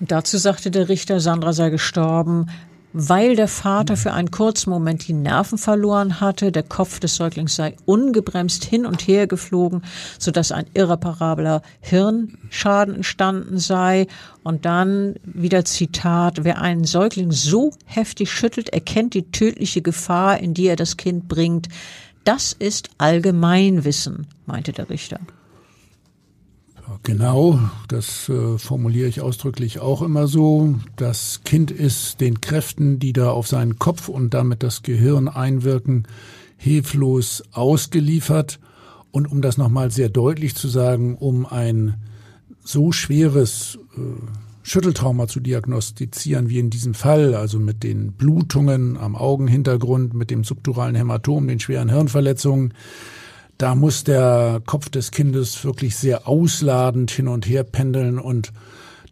[0.00, 2.46] Dazu sagte der Richter, Sandra sei gestorben,
[2.92, 6.52] weil der Vater für einen kurzen Moment die Nerven verloren hatte.
[6.52, 9.82] Der Kopf des Säuglings sei ungebremst hin und her geflogen,
[10.18, 14.06] sodass ein irreparabler Hirnschaden entstanden sei.
[14.42, 20.54] Und dann wieder Zitat, wer einen Säugling so heftig schüttelt, erkennt die tödliche Gefahr, in
[20.54, 21.68] die er das Kind bringt.
[22.24, 25.20] Das ist Allgemeinwissen, meinte der Richter.
[27.02, 30.74] Genau, das äh, formuliere ich ausdrücklich auch immer so.
[30.96, 36.06] Das Kind ist den Kräften, die da auf seinen Kopf und damit das Gehirn einwirken,
[36.58, 38.60] hilflos ausgeliefert.
[39.12, 41.94] Und um das nochmal sehr deutlich zu sagen, um ein
[42.62, 44.00] so schweres äh,
[44.62, 50.44] Schütteltrauma zu diagnostizieren wie in diesem Fall, also mit den Blutungen am Augenhintergrund, mit dem
[50.44, 52.74] subduralen Hämatom, den schweren Hirnverletzungen,
[53.60, 58.52] da muss der Kopf des Kindes wirklich sehr ausladend hin und her pendeln und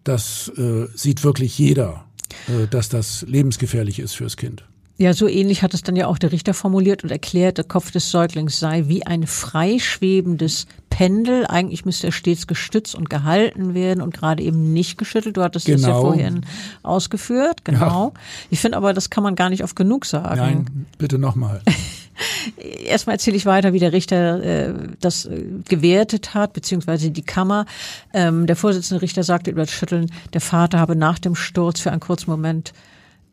[0.05, 2.07] das äh, sieht wirklich jeder,
[2.49, 4.65] äh, dass das lebensgefährlich ist fürs Kind.
[4.97, 7.93] Ja, so ähnlich hat es dann ja auch der Richter formuliert und erklärt, der Kopf
[7.93, 11.47] des Säuglings sei wie ein freischwebendes Pendel.
[11.47, 15.37] Eigentlich müsste er stets gestützt und gehalten werden und gerade eben nicht geschüttelt.
[15.37, 15.77] Du hattest genau.
[15.77, 16.03] das ja genau.
[16.03, 16.41] vorhin
[16.83, 17.65] ausgeführt.
[17.65, 18.13] Genau.
[18.13, 18.21] Ja.
[18.51, 20.37] Ich finde aber, das kann man gar nicht oft genug sagen.
[20.37, 21.61] Nein, bitte nochmal.
[22.85, 27.67] Erstmal erzähle ich weiter, wie der Richter äh, das äh, gewertet hat, beziehungsweise die Kammer.
[28.13, 31.91] Ähm, der Vorsitzende Richter sagte über das Schütteln, der Vater habe nach dem Sturz für
[31.91, 32.73] einen kurzen Moment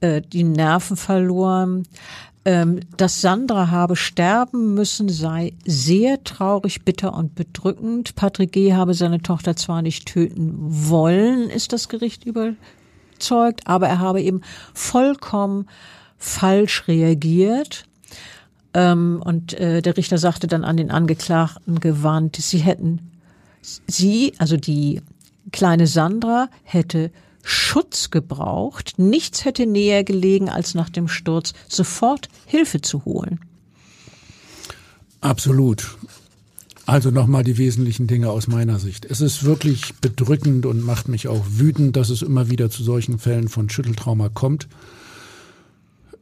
[0.02, 1.84] äh, die Nerven verloren.
[2.48, 8.16] Ähm, dass Sandra habe sterben müssen, sei sehr traurig, bitter und bedrückend.
[8.16, 8.74] Patrick G.
[8.76, 14.42] habe seine Tochter zwar nicht töten wollen, ist das Gericht überzeugt, aber er habe eben
[14.76, 15.68] vollkommen
[16.20, 17.86] falsch reagiert.
[18.76, 23.10] Ähm, und äh, der Richter sagte dann an den Angeklagten gewandt, sie hätten,
[23.88, 25.02] sie, also die
[25.54, 27.10] kleine Sandra, hätte
[27.42, 28.96] Schutz gebraucht.
[28.98, 33.40] Nichts hätte näher gelegen, als nach dem Sturz sofort Hilfe zu holen.
[35.22, 35.96] Absolut.
[36.86, 39.06] Also nochmal die wesentlichen Dinge aus meiner Sicht.
[39.06, 43.20] Es ist wirklich bedrückend und macht mich auch wütend, dass es immer wieder zu solchen
[43.20, 44.68] Fällen von Schütteltrauma kommt.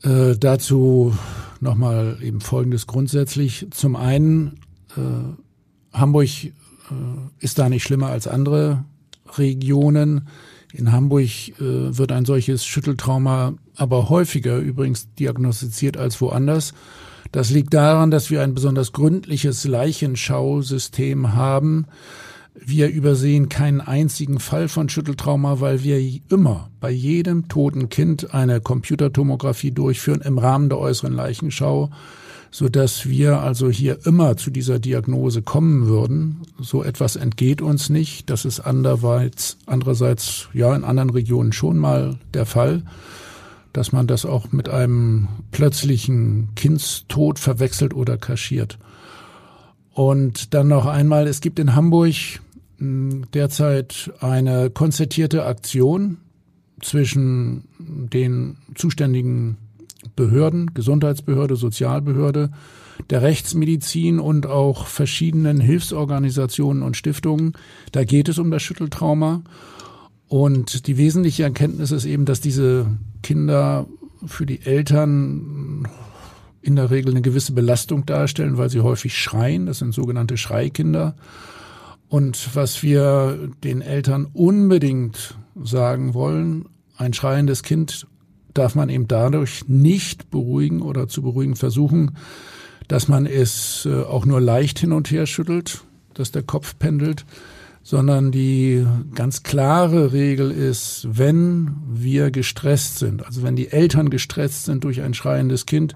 [0.03, 1.15] Äh, dazu
[1.59, 3.67] nochmal eben Folgendes grundsätzlich.
[3.71, 4.59] Zum einen,
[4.97, 6.51] äh, Hamburg äh,
[7.39, 8.83] ist da nicht schlimmer als andere
[9.37, 10.27] Regionen.
[10.73, 16.73] In Hamburg äh, wird ein solches Schütteltrauma aber häufiger übrigens diagnostiziert als woanders.
[17.31, 21.87] Das liegt daran, dass wir ein besonders gründliches Leichenschausystem haben.
[22.55, 25.99] Wir übersehen keinen einzigen Fall von Schütteltrauma, weil wir
[26.29, 31.89] immer bei jedem toten Kind eine Computertomographie durchführen im Rahmen der äußeren Leichenschau
[32.53, 36.41] so dass wir also hier immer zu dieser Diagnose kommen würden.
[36.59, 38.29] So etwas entgeht uns nicht.
[38.29, 42.83] Das ist andererseits, andererseits ja in anderen Regionen schon mal der Fall,
[43.73, 48.77] dass man das auch mit einem plötzlichen Kindstod verwechselt oder kaschiert.
[49.93, 52.15] Und dann noch einmal, es gibt in Hamburg
[52.77, 56.17] hm, derzeit eine konzertierte Aktion
[56.81, 59.57] zwischen den zuständigen
[60.15, 62.51] Behörden, Gesundheitsbehörde, Sozialbehörde,
[63.09, 67.53] der Rechtsmedizin und auch verschiedenen Hilfsorganisationen und Stiftungen.
[67.91, 69.43] Da geht es um das Schütteltrauma.
[70.27, 72.87] Und die wesentliche Erkenntnis ist eben, dass diese
[73.21, 73.85] Kinder
[74.25, 75.87] für die Eltern
[76.63, 79.65] in der Regel eine gewisse Belastung darstellen, weil sie häufig schreien.
[79.65, 81.15] Das sind sogenannte Schreikinder.
[82.07, 88.07] Und was wir den Eltern unbedingt sagen wollen, ein schreiendes Kind
[88.53, 92.11] darf man eben dadurch nicht beruhigen oder zu beruhigen versuchen,
[92.87, 95.83] dass man es äh, auch nur leicht hin und her schüttelt,
[96.13, 97.25] dass der Kopf pendelt,
[97.81, 98.85] sondern die
[99.15, 105.01] ganz klare Regel ist, wenn wir gestresst sind, also wenn die Eltern gestresst sind durch
[105.01, 105.95] ein schreiendes Kind,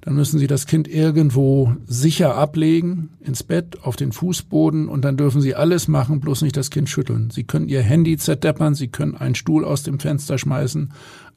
[0.00, 5.16] dann müssen sie das Kind irgendwo sicher ablegen, ins Bett, auf den Fußboden und dann
[5.16, 7.30] dürfen sie alles machen, bloß nicht das Kind schütteln.
[7.30, 10.92] Sie können ihr Handy zerdeppern, sie können einen Stuhl aus dem Fenster schmeißen,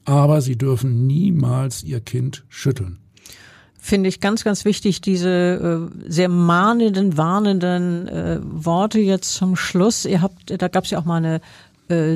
[0.06, 3.00] aber sie dürfen niemals ihr Kind schütteln.
[3.78, 10.06] Finde ich ganz, ganz wichtig, diese äh, sehr mahnenden, warnenden äh, Worte jetzt zum Schluss.
[10.06, 11.42] Ihr habt, da gab es ja auch mal eine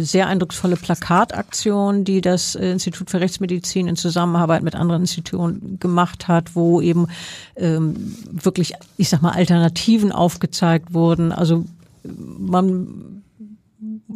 [0.02, 6.56] sehr eindrucksvolle Plakataktion, die das Institut für Rechtsmedizin in Zusammenarbeit mit anderen Institutionen gemacht hat,
[6.56, 7.08] wo eben
[7.56, 11.32] ähm, wirklich, ich sag mal, Alternativen aufgezeigt wurden.
[11.32, 11.66] Also
[12.04, 13.24] man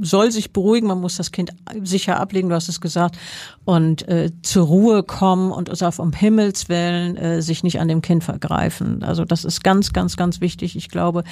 [0.02, 1.52] soll sich beruhigen, man muss das Kind
[1.84, 3.18] sicher ablegen, du hast es gesagt,
[3.66, 7.88] und äh, zur Ruhe kommen und es auf um Himmels Willen äh, sich nicht an
[7.88, 9.04] dem Kind vergreifen.
[9.04, 10.76] Also das ist ganz, ganz, ganz wichtig.
[10.76, 11.24] Ich glaube,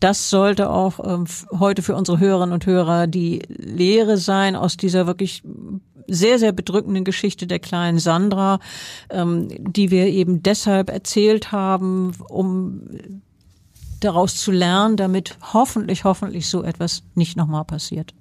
[0.00, 1.24] das sollte auch äh,
[1.58, 5.42] heute für unsere Hörerinnen und Hörer die Lehre sein aus dieser wirklich
[6.08, 8.60] sehr, sehr bedrückenden Geschichte der kleinen Sandra,
[9.10, 12.82] ähm, die wir eben deshalb erzählt haben, um
[14.00, 18.14] daraus zu lernen, damit hoffentlich, hoffentlich so etwas nicht nochmal passiert.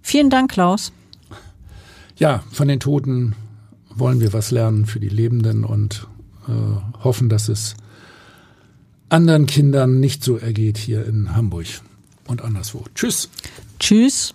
[0.00, 0.92] Vielen Dank, Klaus.
[2.16, 3.34] Ja, von den Toten
[3.94, 6.06] wollen wir was lernen für die Lebenden und
[6.48, 7.74] äh, hoffen, dass es
[9.08, 11.66] anderen Kindern nicht so ergeht hier in Hamburg
[12.26, 12.84] und anderswo.
[12.94, 13.28] Tschüss.
[13.78, 14.34] Tschüss.